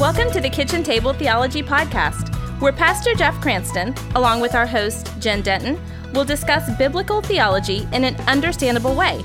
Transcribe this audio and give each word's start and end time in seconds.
Welcome 0.00 0.30
to 0.30 0.40
the 0.40 0.48
Kitchen 0.48 0.84
Table 0.84 1.12
Theology 1.12 1.60
Podcast, 1.60 2.32
where 2.60 2.72
Pastor 2.72 3.14
Jeff 3.14 3.34
Cranston, 3.40 3.96
along 4.14 4.40
with 4.40 4.54
our 4.54 4.64
host, 4.64 5.10
Jen 5.18 5.42
Denton, 5.42 5.76
will 6.12 6.24
discuss 6.24 6.70
biblical 6.78 7.20
theology 7.20 7.84
in 7.92 8.04
an 8.04 8.14
understandable 8.28 8.94
way. 8.94 9.20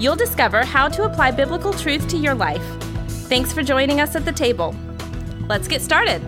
You'll 0.00 0.16
discover 0.16 0.64
how 0.64 0.88
to 0.88 1.04
apply 1.04 1.30
biblical 1.30 1.72
truth 1.72 2.08
to 2.08 2.16
your 2.16 2.34
life. 2.34 2.60
Thanks 3.28 3.52
for 3.52 3.62
joining 3.62 4.00
us 4.00 4.16
at 4.16 4.24
the 4.24 4.32
table. 4.32 4.74
Let's 5.48 5.68
get 5.68 5.80
started. 5.80 6.20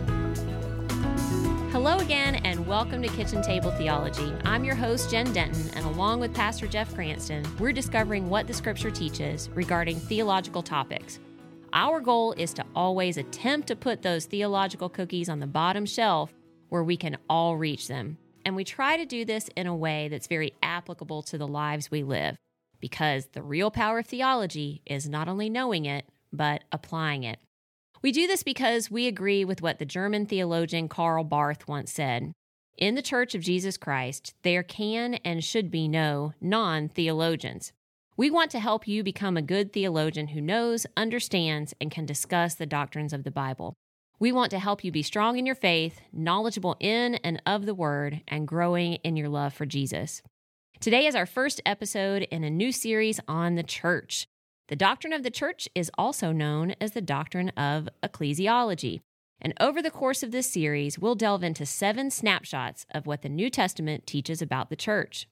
Hello 1.73 1.97
again, 1.99 2.37
and 2.37 2.65
welcome 2.69 3.03
to 3.03 3.09
Kitchen 3.09 3.43
Table 3.43 3.73
Theology. 3.73 4.33
I'm 4.45 4.63
your 4.63 4.77
host, 4.77 5.11
Jen 5.11 5.33
Denton, 5.33 5.71
and 5.75 5.85
along 5.87 6.21
with 6.21 6.33
Pastor 6.33 6.69
Jeff 6.69 6.95
Cranston, 6.95 7.45
we're 7.59 7.73
discovering 7.73 8.31
what 8.31 8.47
the 8.47 8.55
scripture 8.55 8.93
teaches 8.93 9.51
regarding 9.55 9.99
theological 9.99 10.63
topics. 10.63 11.19
Our 11.75 12.01
goal 12.01 12.35
is 12.37 12.53
to 12.55 12.67
always 12.77 13.17
attempt 13.17 13.69
to 13.69 13.77
put 13.77 14.03
those 14.03 14.27
theological 14.27 14.91
cookies 14.91 15.31
on 15.31 15.41
the 15.41 15.47
bottom 15.47 15.87
shelf 15.87 16.35
where 16.69 16.85
we 16.85 16.99
can 16.99 17.17
all 17.31 17.57
reach 17.57 17.89
them. 17.89 18.19
And 18.45 18.55
we 18.55 18.65
try 18.65 18.99
to 18.99 19.07
do 19.07 19.25
this 19.25 19.49
in 19.57 19.67
a 19.67 19.75
way 19.75 20.09
that's 20.09 20.27
very 20.27 20.53
applicable 20.63 21.23
to 21.25 21.39
the 21.39 21.47
lives 21.47 21.91
we 21.91 22.03
live, 22.03 22.37
because 22.81 23.27
the 23.27 23.43
real 23.43 23.71
power 23.71 24.01
of 24.01 24.07
theology 24.07 24.83
is 24.85 25.09
not 25.09 25.29
only 25.29 25.49
knowing 25.49 25.87
it, 25.87 26.05
but 26.31 26.65
applying 26.73 27.23
it. 27.23 27.39
We 28.03 28.13
do 28.13 28.27
this 28.27 28.43
because 28.43 28.91
we 28.91 29.07
agree 29.07 29.45
with 29.45 29.63
what 29.63 29.79
the 29.79 29.87
German 29.87 30.27
theologian 30.27 30.89
Karl 30.89 31.25
Barth 31.25 31.69
once 31.69 31.93
said. 31.93 32.33
In 32.77 32.97
the 32.97 33.03
Church 33.03 33.35
of 33.35 33.43
Jesus 33.43 33.77
Christ, 33.77 34.35
there 34.43 34.63
can 34.63 35.15
and 35.25 35.43
should 35.45 35.71
be 35.71 35.89
no 35.89 36.35
non 36.41 36.89
theologians. 36.89 37.73
We 38.15 38.31
want 38.31 38.51
to 38.51 38.61
help 38.61 38.87
you 38.87 39.03
become 39.03 39.39
a 39.39 39.43
good 39.43 39.73
theologian 39.73 40.29
who 40.29 40.43
knows, 40.43 40.87
understands, 40.99 41.73
and 41.81 41.91
can 41.91 42.05
discuss 42.05 42.55
the 42.55 42.67
doctrines 42.67 43.15
of 43.15 43.25
the 43.25 43.31
Bible. 43.31 43.73
We 44.19 44.33
want 44.33 44.51
to 44.51 44.59
help 44.59 44.85
you 44.85 44.93
be 44.93 45.03
strong 45.03 45.39
in 45.39 45.47
your 45.47 45.55
faith, 45.55 45.99
knowledgeable 46.13 46.77
in 46.79 47.15
and 47.17 47.41
of 47.47 47.65
the 47.65 47.75
Word, 47.75 48.21
and 48.29 48.47
growing 48.47 48.95
in 48.97 49.17
your 49.17 49.31
love 49.31 49.55
for 49.55 49.65
Jesus. 49.65 50.21
Today 50.79 51.07
is 51.07 51.15
our 51.15 51.25
first 51.25 51.63
episode 51.65 52.25
in 52.31 52.45
a 52.45 52.51
new 52.51 52.71
series 52.71 53.19
on 53.27 53.55
the 53.55 53.63
church. 53.63 54.27
The 54.69 54.77
doctrine 54.77 55.15
of 55.15 55.23
the 55.23 55.31
church 55.31 55.67
is 55.75 55.91
also 55.97 56.33
known 56.33 56.75
as 56.83 56.93
the 56.93 57.01
doctrine 57.01 57.49
of 57.51 57.89
ecclesiology. 58.03 59.01
And 59.41 59.55
over 59.59 59.81
the 59.81 59.91
course 59.91 60.23
of 60.23 60.33
this 60.33 60.51
series, 60.51 60.99
we'll 60.99 61.15
delve 61.15 61.43
into 61.43 61.65
seven 61.65 62.11
snapshots 62.11 62.85
of 62.91 63.07
what 63.07 63.23
the 63.23 63.31
New 63.31 63.49
Testament 63.49 64.07
teaches 64.07 64.43
about 64.43 64.69
the 64.69 64.77
church. 64.77 65.27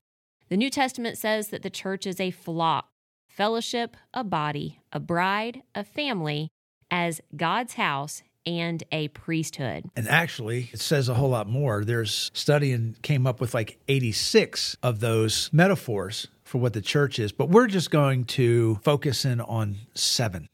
The 0.50 0.56
New 0.56 0.68
Testament 0.68 1.16
says 1.16 1.48
that 1.48 1.62
the 1.62 1.70
church 1.70 2.08
is 2.08 2.18
a 2.18 2.32
flock, 2.32 2.88
fellowship, 3.28 3.96
a 4.12 4.24
body, 4.24 4.80
a 4.92 4.98
bride, 4.98 5.62
a 5.76 5.84
family, 5.84 6.48
as 6.90 7.20
God's 7.36 7.74
house 7.74 8.24
and 8.44 8.82
a 8.90 9.06
priesthood. 9.08 9.84
And 9.94 10.08
actually, 10.08 10.70
it 10.72 10.80
says 10.80 11.08
a 11.08 11.14
whole 11.14 11.28
lot 11.28 11.48
more. 11.48 11.84
There's 11.84 12.32
study 12.34 12.72
and 12.72 13.00
came 13.00 13.28
up 13.28 13.40
with 13.40 13.54
like 13.54 13.78
86 13.86 14.76
of 14.82 14.98
those 14.98 15.50
metaphors 15.52 16.26
for 16.42 16.58
what 16.58 16.72
the 16.72 16.80
church 16.80 17.20
is, 17.20 17.30
but 17.30 17.48
we're 17.48 17.68
just 17.68 17.92
going 17.92 18.24
to 18.24 18.80
focus 18.82 19.24
in 19.24 19.40
on 19.40 19.76
seven. 19.94 20.48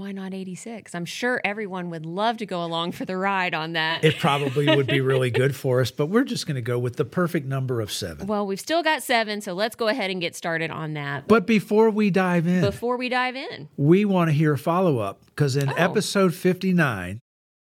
Why 0.00 0.12
not 0.12 0.32
86? 0.32 0.94
I'm 0.94 1.04
sure 1.04 1.42
everyone 1.44 1.90
would 1.90 2.06
love 2.06 2.38
to 2.38 2.46
go 2.46 2.64
along 2.64 2.92
for 2.92 3.04
the 3.04 3.18
ride 3.18 3.52
on 3.52 3.74
that. 3.74 4.02
It 4.02 4.18
probably 4.18 4.64
would 4.74 4.86
be 4.86 5.02
really 5.02 5.30
good 5.30 5.54
for 5.54 5.82
us, 5.82 5.90
but 5.90 6.06
we're 6.06 6.24
just 6.24 6.46
going 6.46 6.54
to 6.54 6.62
go 6.62 6.78
with 6.78 6.96
the 6.96 7.04
perfect 7.04 7.46
number 7.46 7.82
of 7.82 7.92
seven. 7.92 8.26
well, 8.26 8.46
we've 8.46 8.58
still 8.58 8.82
got 8.82 9.02
seven, 9.02 9.42
so 9.42 9.52
let's 9.52 9.76
go 9.76 9.88
ahead 9.88 10.10
and 10.10 10.18
get 10.18 10.34
started 10.34 10.70
on 10.70 10.94
that. 10.94 11.28
But 11.28 11.46
before 11.46 11.90
we 11.90 12.08
dive 12.08 12.46
in, 12.46 12.62
Before 12.62 12.96
we 12.96 13.10
dive 13.10 13.36
in, 13.36 13.68
we 13.76 14.06
want 14.06 14.28
to 14.30 14.32
hear 14.32 14.54
a 14.54 14.58
follow 14.58 15.00
up 15.00 15.20
because 15.26 15.54
in 15.54 15.68
Oh. 15.68 15.74
episode 15.76 16.32
59, 16.34 17.20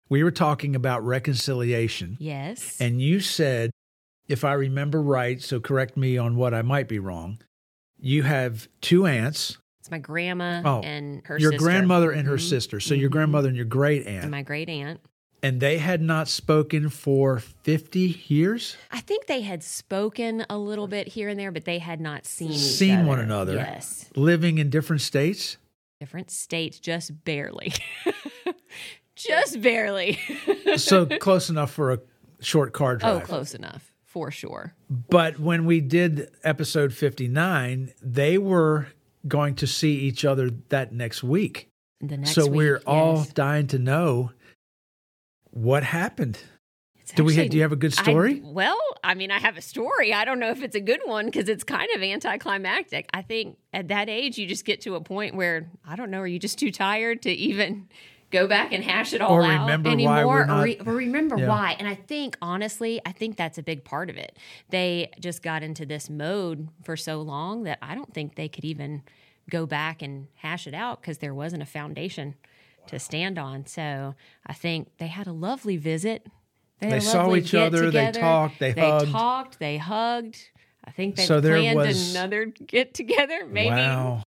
we 0.09 0.25
were 0.25 0.31
talking 0.31 0.75
about 0.75 1.05
reconciliation. 1.05 2.17
yes. 2.19 2.81
And 2.81 3.03
you 3.03 3.21
said, 3.21 3.73
if 4.27 4.43
I 4.43 4.55
remember 4.55 5.03
right, 5.03 5.43
so 5.43 5.61
correct 5.61 5.99
me 5.99 6.17
on 6.17 6.37
what 6.37 6.55
I 6.55 6.63
might 6.63 6.89
be 6.89 6.99
wrong, 6.99 7.41
you 8.01 8.23
have 8.23 8.69
two 8.81 9.05
aunts, 9.07 9.59
it's 9.83 9.91
my 9.91 9.99
grandma 9.99 10.63
Oh, 10.65 10.81
and 10.83 11.23
her 11.27 11.37
your 11.41 11.51
sister. 11.51 11.65
grandmother 11.65 12.13
and 12.13 12.29
her 12.29 12.37
Mhm. 12.37 12.49
sister. 12.49 12.79
So 12.79 12.95
your 12.95 13.11
grandmother 13.11 13.49
and 13.49 13.57
your 13.57 13.67
great 13.67 14.07
aunt. 14.07 14.23
and 14.23 14.31
my 14.31 14.43
great 14.43 14.69
aunt. 14.69 15.01
and 15.43 15.59
they 15.61 15.79
had 15.79 16.01
not 16.01 16.29
spoken 16.29 16.89
for 16.89 17.41
50 17.41 18.23
years? 18.29 18.77
I 18.93 19.01
think 19.01 19.27
they 19.27 19.41
had 19.41 19.65
spoken 19.65 20.47
a 20.49 20.57
little 20.57 20.87
bit 20.87 21.09
here 21.09 21.29
and 21.29 21.37
there, 21.37 21.51
but 21.51 21.65
they 21.65 21.81
had 21.81 22.01
not 22.01 22.27
seen 22.27 22.53
each 22.53 22.59
Seen 22.59 23.01
other. 23.01 23.09
one 23.09 23.19
another. 23.19 23.55
Yes, 23.57 24.09
Living 24.15 24.59
in 24.59 24.71
different 24.71 25.03
states? 25.03 25.57
different 25.99 26.31
states, 26.31 26.79
just 26.79 27.25
barely, 27.25 27.73
just 29.17 29.61
barely. 29.61 30.19
So 30.77 31.07
close 31.07 31.51
enough 31.51 31.71
for 31.73 31.93
a 31.93 31.99
short 32.41 32.73
car 32.73 32.97
drive. 32.97 33.11
oh, 33.15 33.19
drive. 33.19 33.29
close 33.29 33.55
enough 33.55 33.93
for 34.05 34.31
sure. 34.31 34.75
But 34.89 35.39
when 35.41 35.65
we 35.67 35.81
did 35.81 36.31
episode 36.45 36.93
59, 36.95 37.93
they 38.01 38.39
were 38.39 38.87
going 39.29 39.55
to 39.57 39.67
see 39.67 39.95
each 39.97 40.25
other 40.25 40.51
that 40.69 40.93
next 40.93 41.23
week. 41.23 41.69
The 42.01 42.17
next 42.17 42.33
so 42.35 42.47
week, 42.47 42.57
we're 42.57 42.83
all 42.87 43.25
dying 43.35 43.69
to 43.69 43.79
know 43.79 44.33
what 45.51 45.83
happened. 45.85 46.39
It's 47.01 47.13
Do 47.13 47.25
we? 47.25 47.33
actually- 47.33 47.49
do 47.51 47.57
you 47.59 47.63
have 47.63 47.73
a 47.73 47.77
good 47.77 47.95
I- 47.99 48.03
story? 48.03 48.41
well, 48.45 48.81
I 49.05 49.15
mean, 49.15 49.31
I 49.31 49.39
have 49.41 49.57
a 49.57 49.61
story. 49.63 50.13
I 50.15 50.25
don't 50.25 50.39
know 50.39 50.51
if 50.51 50.63
it's 50.63 50.77
a 50.77 50.81
good 50.81 51.01
one 51.05 51.27
because 51.27 51.49
it's 51.49 51.65
kind 51.65 51.89
of 51.95 52.03
anticlimactic. 52.03 53.09
I 53.13 53.23
think 53.23 53.59
at 53.73 53.89
that 53.89 54.09
age, 54.09 54.39
you 54.39 54.47
just 54.47 54.65
get 54.65 54.81
to 54.83 54.95
a 54.95 55.01
point 55.01 55.35
where 55.35 55.69
I 55.87 55.97
don't 55.97 56.11
know. 56.11 56.21
Are 56.21 56.27
you 56.27 56.39
just 56.39 56.59
too 56.59 56.71
tired 56.71 57.23
to 57.23 57.31
even 57.31 57.89
go 58.33 58.47
back 58.49 58.73
and 58.73 58.83
hash 58.83 59.13
it 59.13 59.21
all 59.21 59.35
Or 59.37 59.45
out 59.45 59.71
anymore? 59.87 60.27
we're 60.27 60.51
or, 60.51 60.63
re- 60.65 60.81
or 60.85 60.95
remember 60.95 61.39
Yeah. 61.39 61.49
why? 61.49 61.77
And 61.79 61.87
I 61.87 61.95
think 61.95 62.37
honestly, 62.43 63.01
I 63.07 63.13
think 63.13 63.37
that's 63.37 63.59
a 63.59 63.63
big 63.63 63.85
part 63.85 64.11
of 64.11 64.17
it. 64.17 64.37
They 64.71 65.11
just 65.21 65.43
got 65.43 65.63
into 65.63 65.87
this 65.87 66.11
mode 66.11 66.69
for 66.83 66.97
so 66.97 67.21
long 67.21 67.63
that 67.65 67.79
I 67.81 67.95
don't 67.95 68.13
think 68.13 68.35
they 68.35 68.49
could 68.49 68.65
even 68.65 69.03
go 69.51 69.67
back 69.67 70.03
and 70.03 70.29
hash 70.37 70.67
it 70.67 70.75
out 70.75 71.01
because 71.01 71.19
there 71.19 71.35
wasn't 71.35 71.63
a 71.63 71.67
foundation 71.67 72.35
to 72.89 72.99
stand 72.99 73.39
on. 73.39 73.67
So 73.67 74.15
I 74.47 74.53
think 74.55 74.97
they 74.99 75.07
had 75.09 75.27
a 75.27 75.33
lovely 75.33 75.77
visit. 75.77 76.27
They 76.81 76.97
a 76.97 77.01
saw 77.01 77.35
each 77.37 77.55
other, 77.55 77.91
they 77.91 78.07
get-together. 78.07 78.21
talked, 78.21 78.59
they 78.59 78.73
hugged. 78.73 79.07
They 79.07 79.13
talked, 79.13 79.59
they 79.61 79.77
hugged. 79.79 80.37
I 80.85 80.91
think 80.91 81.15
they 81.15 81.25
So 81.27 81.41
planned 81.41 81.77
was- 81.79 82.11
another 82.13 82.47
get 82.47 82.93
together, 82.93 83.47
maybe 83.47 83.71
Wow. 83.71 84.25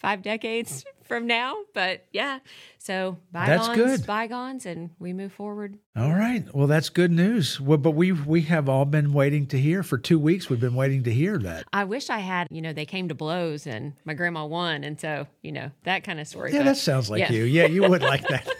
Five 0.00 0.22
decades 0.22 0.84
from 1.04 1.26
now. 1.26 1.56
But 1.74 2.06
yeah, 2.12 2.38
so 2.78 3.18
That's 3.32 3.68
bygones, 3.68 3.98
good. 3.98 4.06
bygones, 4.06 4.66
and 4.66 4.90
we 4.98 5.12
move 5.12 5.32
forward. 5.32 5.78
All 5.96 6.12
right. 6.12 6.44
Well, 6.54 6.66
that's 6.66 6.88
good 6.88 7.10
news. 7.10 7.60
Well, 7.60 7.78
but 7.78 7.92
we 7.92 8.12
we 8.12 8.42
have 8.42 8.68
all 8.68 8.84
been 8.84 9.12
waiting 9.12 9.46
to 9.48 9.58
hear 9.58 9.82
for 9.82 9.98
two 9.98 10.18
weeks. 10.18 10.48
We've 10.48 10.60
been 10.60 10.74
waiting 10.74 11.02
to 11.04 11.12
hear 11.12 11.38
that. 11.38 11.64
I 11.72 11.84
wish 11.84 12.10
I 12.10 12.18
had, 12.18 12.48
you 12.50 12.62
know, 12.62 12.72
they 12.72 12.86
came 12.86 13.08
to 13.08 13.14
blows 13.14 13.66
and 13.66 13.92
my 14.04 14.14
grandma 14.14 14.46
won, 14.46 14.82
and 14.84 15.00
so 15.00 15.26
you 15.42 15.52
know 15.52 15.70
that 15.84 16.04
kind 16.04 16.18
of 16.18 16.26
story. 16.26 16.52
Yeah, 16.52 16.60
But 16.60 16.64
that 16.64 16.76
sounds 16.78 17.10
like 17.10 17.20
yeah. 17.20 17.32
you. 17.32 17.44
Yeah, 17.44 17.66
you 17.66 17.82
would 17.82 18.02
like 18.02 18.26
that. 18.28 18.48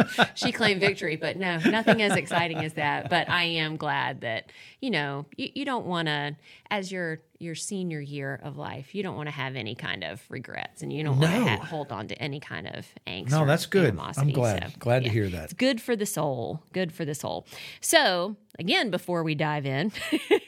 she 0.34 0.52
claimed 0.52 0.80
victory, 0.80 1.16
but 1.16 1.36
no, 1.36 1.58
nothing 1.58 2.02
as 2.02 2.16
exciting 2.16 2.58
as 2.58 2.74
that. 2.74 3.10
But 3.10 3.28
I 3.28 3.44
am 3.44 3.76
glad 3.76 4.22
that 4.22 4.50
you 4.80 4.90
know 4.90 5.26
you, 5.36 5.50
you 5.54 5.64
don't 5.64 5.86
want 5.86 6.08
to, 6.08 6.36
as 6.70 6.90
your 6.90 7.20
your 7.42 7.54
senior 7.54 8.00
year 8.00 8.40
of 8.42 8.56
life, 8.56 8.94
you 8.94 9.02
don't 9.02 9.16
want 9.16 9.26
to 9.28 9.34
have 9.34 9.56
any 9.56 9.74
kind 9.74 10.04
of 10.04 10.22
regrets, 10.28 10.82
and 10.82 10.92
you 10.92 11.02
don't 11.02 11.18
want 11.18 11.32
to 11.32 11.50
ha- 11.56 11.64
hold 11.64 11.92
on 11.92 12.08
to 12.08 12.14
any 12.22 12.40
kind 12.40 12.66
of 12.68 12.86
angst. 13.06 13.30
No, 13.30 13.44
that's 13.44 13.66
good. 13.66 13.98
I'm 13.98 14.30
glad. 14.30 14.72
So, 14.72 14.78
Glad 14.78 15.04
to 15.04 15.10
hear 15.10 15.28
that. 15.28 15.44
It's 15.44 15.52
good 15.52 15.80
for 15.80 15.96
the 15.96 16.06
soul. 16.06 16.62
Good 16.72 16.92
for 16.92 17.04
the 17.04 17.14
soul. 17.14 17.46
So, 17.80 18.36
again, 18.58 18.90
before 18.90 19.22
we 19.22 19.34
dive 19.34 19.66
in, 19.66 19.92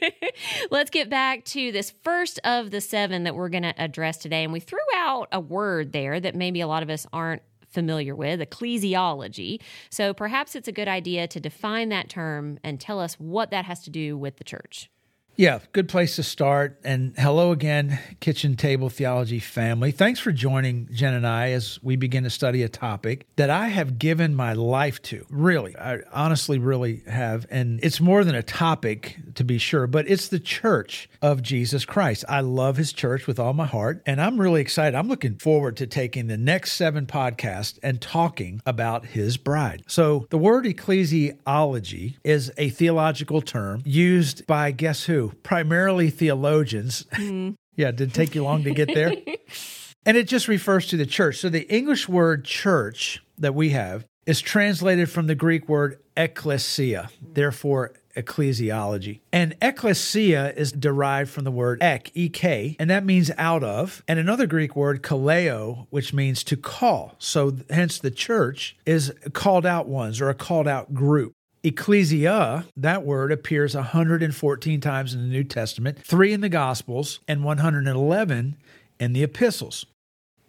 let's 0.71 0.91
get 0.91 1.10
back 1.10 1.44
to 1.47 1.72
this 1.72 1.93
first 2.03 2.39
of 2.45 2.71
the 2.71 2.80
seven 2.80 3.24
that 3.24 3.34
we're 3.34 3.48
going 3.48 3.63
to 3.65 3.74
address 3.80 4.19
today. 4.19 4.45
And 4.45 4.53
we 4.53 4.60
threw 4.60 4.78
out 4.95 5.28
a 5.33 5.41
word 5.41 5.92
there 5.92 6.21
that 6.21 6.34
maybe 6.34 6.60
a 6.60 6.66
lot 6.66 6.83
of 6.83 6.91
us 6.91 7.07
aren't 7.13 7.42
familiar 7.69 8.15
with 8.15 8.39
ecclesiology. 8.41 9.60
So, 9.91 10.15
perhaps 10.15 10.54
it's 10.54 10.69
a 10.69 10.72
good 10.72 10.89
idea 10.89 11.27
to 11.28 11.41
define 11.41 11.89
that 11.89 12.09
term 12.09 12.59
and 12.63 12.80
tell 12.80 13.01
us 13.01 13.15
what 13.15 13.51
that 13.51 13.65
has 13.65 13.83
to 13.84 13.91
do 13.91 14.16
with 14.16 14.36
the 14.36 14.45
church. 14.45 14.91
Yeah, 15.36 15.59
good 15.72 15.89
place 15.89 16.15
to 16.16 16.22
start. 16.22 16.78
And 16.84 17.13
hello 17.19 17.51
again, 17.51 17.98
Kitchen 18.21 18.54
Table 18.54 18.89
Theology 18.89 19.41
family. 19.41 19.91
Thanks 19.91 20.21
for 20.21 20.31
joining 20.31 20.89
Jen 20.92 21.13
and 21.13 21.27
I 21.27 21.51
as 21.51 21.81
we 21.83 21.97
begin 21.97 22.22
to 22.22 22.31
study 22.31 22.63
a 22.63 22.69
topic 22.69 23.27
that 23.34 23.51
I 23.51 23.66
have 23.66 23.98
given 23.98 24.36
my 24.36 24.53
life 24.53 25.03
to. 25.03 25.27
Really, 25.28 25.77
I 25.77 25.98
honestly 26.13 26.60
really 26.60 27.03
have. 27.09 27.47
And 27.51 27.81
it's 27.83 28.01
more 28.01 28.22
than 28.22 28.36
a 28.36 28.45
topic, 28.45 29.19
to 29.34 29.42
be 29.42 29.59
sure, 29.59 29.89
but 29.89 30.09
it's 30.09 30.28
the 30.28 30.39
church 30.39 31.10
of 31.21 31.42
Jesus 31.42 31.84
Christ. 31.84 32.25
I 32.28 32.41
love 32.41 32.77
his 32.77 32.92
church 32.92 33.27
with 33.27 33.41
all 33.41 33.54
my 33.54 33.66
heart. 33.66 34.03
And 34.07 34.21
I'm 34.21 34.41
really 34.41 34.60
excited. 34.60 34.97
I'm 34.97 35.09
looking 35.09 35.34
forward 35.34 35.77
to 35.78 35.89
taking 35.89 36.28
the 36.28 36.39
next 36.39 36.75
seven 36.75 37.07
podcasts 37.07 37.81
and 37.83 38.01
talking 38.01 38.60
about 38.65 39.07
his 39.07 39.36
bride. 39.36 39.83
So 39.89 40.28
the 40.31 40.39
word 40.39 40.65
ecclesiology 40.65 42.19
is 42.22 42.53
a 42.57 42.69
theological 42.69 43.42
term 43.42 43.83
used 43.84 44.47
by 44.47 44.71
guess 44.71 45.07
who? 45.07 45.23
Primarily 45.42 46.10
theologians. 46.10 47.04
Mm-hmm. 47.12 47.54
yeah, 47.76 47.88
it 47.88 47.97
didn't 47.97 48.15
take 48.15 48.34
you 48.34 48.42
long 48.42 48.65
to 48.65 48.72
get 48.72 48.92
there. 48.94 49.15
and 50.06 50.16
it 50.16 50.28
just 50.28 50.48
refers 50.48 50.86
to 50.88 50.97
the 50.97 51.06
church. 51.06 51.38
So 51.38 51.48
the 51.48 51.68
English 51.72 52.09
word 52.09 52.44
church 52.44 53.22
that 53.38 53.54
we 53.54 53.71
have 53.71 54.06
is 54.26 54.41
translated 54.41 55.10
from 55.10 55.26
the 55.26 55.34
Greek 55.34 55.68
word 55.68 55.98
ekklesia, 56.16 57.10
therefore 57.21 57.92
ecclesiology. 58.16 59.21
And 59.32 59.56
ecclesia 59.60 60.53
is 60.56 60.72
derived 60.72 61.30
from 61.30 61.44
the 61.44 61.50
word 61.50 61.82
ek, 61.82 62.12
ek, 62.16 62.76
and 62.78 62.88
that 62.91 63.04
means 63.04 63.30
out 63.36 63.65
of, 63.65 64.03
and 64.06 64.18
another 64.18 64.47
Greek 64.47 64.76
word, 64.76 65.03
kaleo, 65.03 65.86
which 65.91 66.15
means 66.15 66.44
to 66.44 66.56
call. 66.56 67.15
So 67.18 67.56
hence 67.71 67.98
the 67.98 68.10
church 68.10 68.76
is 68.86 69.12
called 69.32 69.66
out 69.66 69.88
ones 69.88 70.21
or 70.21 70.28
a 70.28 70.34
called 70.34 70.68
out 70.68 70.94
group. 70.94 71.32
Ecclesia, 71.65 72.66
that 72.77 73.07
word 73.07 73.33
appears 73.33 73.75
114 73.75 74.81
times 74.83 75.15
in 75.15 75.21
the 75.22 75.27
New 75.27 75.45
Testament, 75.45 75.99
three 76.05 76.34
in 76.34 76.43
the 76.43 76.51
Gospels, 76.51 77.21
and 77.27 77.43
111 77.43 78.57
in 79.01 79.13
the 79.15 79.22
epistles. 79.22 79.87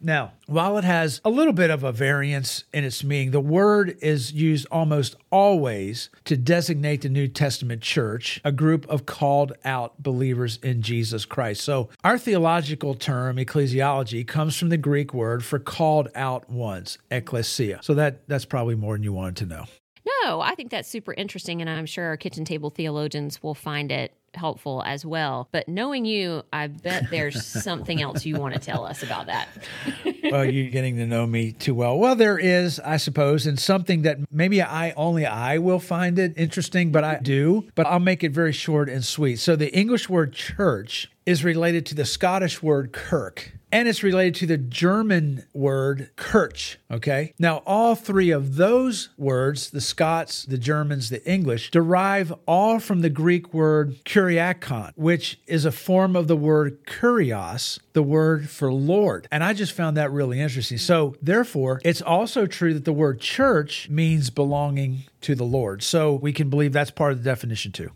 Now, 0.02 0.34
while 0.46 0.78
it 0.78 0.84
has 0.84 1.22
a 1.24 1.30
little 1.30 1.54
bit 1.54 1.70
of 1.70 1.86
a 1.86 1.94
variance 1.94 2.66
in 2.74 2.84
its 2.84 3.02
meaning, 3.02 3.32
the 3.32 3.40
word 3.40 3.98
is 4.02 4.34
used 4.34 4.68
almost 4.70 5.16
always 5.32 6.10
to 6.26 6.36
designate 6.36 7.02
the 7.02 7.10
New 7.10 7.30
Testament 7.30 7.82
church, 7.82 8.42
a 8.44 8.52
group 8.52 8.86
of 8.90 9.06
called 9.06 9.54
out 9.64 10.04
believers 10.04 10.60
in 10.62 10.82
Jesus 10.82 11.24
Christ. 11.24 11.62
So, 11.64 11.90
our 12.04 12.18
theological 12.18 12.94
term, 12.94 13.38
ecclesiology, 13.38 14.28
comes 14.28 14.58
from 14.58 14.68
the 14.68 14.78
Greek 14.78 15.14
word 15.14 15.46
for 15.46 15.60
called 15.60 16.10
out 16.14 16.50
ones, 16.50 16.98
ecclesia. 17.10 17.80
So, 17.82 17.94
that, 17.94 18.28
that's 18.28 18.46
probably 18.46 18.76
more 18.76 18.96
than 18.96 19.04
you 19.04 19.14
wanted 19.14 19.38
to 19.38 19.46
know. 19.46 19.66
No, 20.06 20.14
Oh, 20.28 20.40
I 20.40 20.56
think 20.56 20.72
that's 20.72 20.90
super 20.90 21.14
interesting, 21.14 21.62
and 21.62 21.70
I'm 21.70 21.86
sure 21.86 22.06
our 22.06 22.18
kitchen 22.18 22.46
table 22.46 22.72
theologians 22.72 23.44
will 23.44 23.54
find 23.54 23.92
it 23.92 24.12
helpful 24.34 24.82
as 24.84 25.06
well. 25.06 25.48
But 25.52 25.70
knowing 25.70 26.04
you, 26.04 26.42
I 26.52 26.66
bet 26.66 27.12
there's 27.12 27.46
something 27.64 28.02
else 28.02 28.26
you 28.26 28.36
want 28.38 28.56
to 28.56 28.60
tell 28.60 28.86
us 28.86 29.04
about 29.04 29.28
that. 29.28 29.48
well, 30.32 30.44
you're 30.44 30.72
getting 30.72 30.98
to 30.98 31.06
know 31.06 31.28
me 31.28 31.52
too 31.52 31.76
well. 31.76 32.00
Well, 32.00 32.16
there 32.16 32.40
is, 32.40 32.80
I 32.80 32.98
suppose, 32.98 33.46
and 33.46 33.60
something 33.60 34.02
that 34.02 34.18
maybe 34.32 34.64
I 34.64 34.94
only 34.98 35.28
I 35.28 35.60
will 35.60 35.80
find 35.80 36.18
it 36.18 36.34
interesting, 36.38 36.92
but 36.92 37.04
I 37.04 37.16
mm-hmm. 37.16 37.24
do. 37.24 37.68
But 37.76 37.86
I'll 37.86 38.00
make 38.00 38.24
it 38.24 38.32
very 38.32 38.52
short 38.52 38.90
and 38.90 39.06
sweet. 39.06 39.38
So 39.38 39.56
the 39.56 39.72
English 39.78 40.10
word 40.10 40.34
church 40.34 41.12
is 41.28 41.44
related 41.44 41.86
to 41.88 41.96
the 41.96 42.06
Scottish 42.06 42.64
word 42.64 42.94
kirk 42.94 43.52
and 43.76 43.90
it's 43.90 44.04
related 44.04 44.36
to 44.36 44.46
the 44.46 44.58
German 44.58 45.44
word 45.54 46.10
Kirch. 46.16 46.78
Okay. 46.90 47.34
Now, 47.38 47.58
all 47.66 47.94
three 47.94 48.32
of 48.32 48.56
those 48.56 49.10
words, 49.18 49.72
the 49.72 49.82
Scots, 50.16 50.46
the 50.46 50.58
Germans, 50.58 51.10
the 51.10 51.30
English, 51.30 51.72
derive 51.72 52.34
all 52.48 52.80
from 52.80 53.02
the 53.02 53.10
Greek 53.10 53.54
word 53.54 53.98
kuriakon, 54.06 54.94
which 54.96 55.38
is 55.46 55.66
a 55.66 55.72
form 55.74 56.16
of 56.16 56.30
the 56.30 56.38
word 56.38 56.86
kurios, 56.86 57.80
the 57.92 58.02
word 58.02 58.50
for 58.50 58.72
Lord. 58.72 59.28
And 59.30 59.44
I 59.44 59.52
just 59.52 59.74
found 59.74 59.98
that 59.98 60.12
really 60.12 60.40
interesting. 60.40 60.78
So, 60.78 61.16
therefore, 61.22 61.82
it's 61.84 62.02
also 62.02 62.46
true 62.46 62.74
that 62.74 62.86
the 62.86 62.94
word 62.94 63.20
church 63.20 63.90
means 63.90 64.30
belonging 64.30 65.04
to 65.22 65.36
the 65.36 65.44
Lord. 65.44 65.84
So, 65.84 66.14
we 66.14 66.32
can 66.32 66.50
believe 66.50 66.72
that's 66.72 66.92
part 66.92 67.12
of 67.12 67.18
the 67.22 67.30
definition 67.30 67.74
too. 67.74 67.92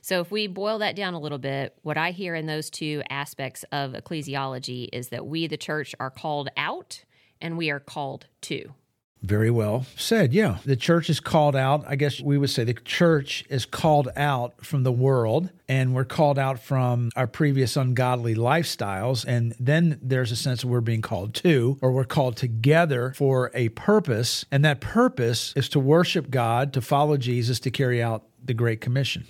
So, 0.00 0.20
if 0.22 0.30
we 0.30 0.46
boil 0.46 0.78
that 0.78 0.96
down 0.96 1.12
a 1.12 1.20
little 1.20 1.38
bit, 1.38 1.76
what 1.82 1.98
I 1.98 2.12
hear 2.12 2.34
in 2.34 2.46
those 2.46 2.70
two 2.70 3.02
aspects 3.10 3.62
of 3.72 3.92
ecclesiology 3.92 4.88
is 4.90 5.08
that 5.08 5.26
we, 5.26 5.46
the 5.48 5.58
church, 5.58 5.94
are 6.00 6.10
called 6.10 6.48
out 6.56 7.04
and 7.42 7.58
we 7.58 7.70
are 7.70 7.80
called 7.80 8.26
to. 8.42 8.72
Very 9.22 9.50
well 9.50 9.86
said. 9.96 10.32
Yeah. 10.32 10.58
The 10.64 10.74
church 10.74 11.08
is 11.08 11.20
called 11.20 11.54
out. 11.54 11.84
I 11.86 11.94
guess 11.94 12.20
we 12.20 12.38
would 12.38 12.50
say 12.50 12.64
the 12.64 12.74
church 12.74 13.44
is 13.48 13.64
called 13.64 14.08
out 14.16 14.64
from 14.64 14.82
the 14.82 14.90
world, 14.90 15.50
and 15.68 15.94
we're 15.94 16.04
called 16.04 16.40
out 16.40 16.58
from 16.58 17.10
our 17.14 17.28
previous 17.28 17.76
ungodly 17.76 18.34
lifestyles. 18.34 19.24
And 19.24 19.54
then 19.60 20.00
there's 20.02 20.32
a 20.32 20.36
sense 20.36 20.64
of 20.64 20.70
we're 20.70 20.80
being 20.80 21.02
called 21.02 21.34
to, 21.34 21.78
or 21.80 21.92
we're 21.92 22.04
called 22.04 22.36
together 22.36 23.12
for 23.16 23.52
a 23.54 23.68
purpose. 23.70 24.44
And 24.50 24.64
that 24.64 24.80
purpose 24.80 25.52
is 25.54 25.68
to 25.70 25.78
worship 25.78 26.28
God, 26.28 26.72
to 26.72 26.80
follow 26.80 27.16
Jesus, 27.16 27.60
to 27.60 27.70
carry 27.70 28.02
out 28.02 28.24
the 28.44 28.54
Great 28.54 28.80
Commission. 28.80 29.26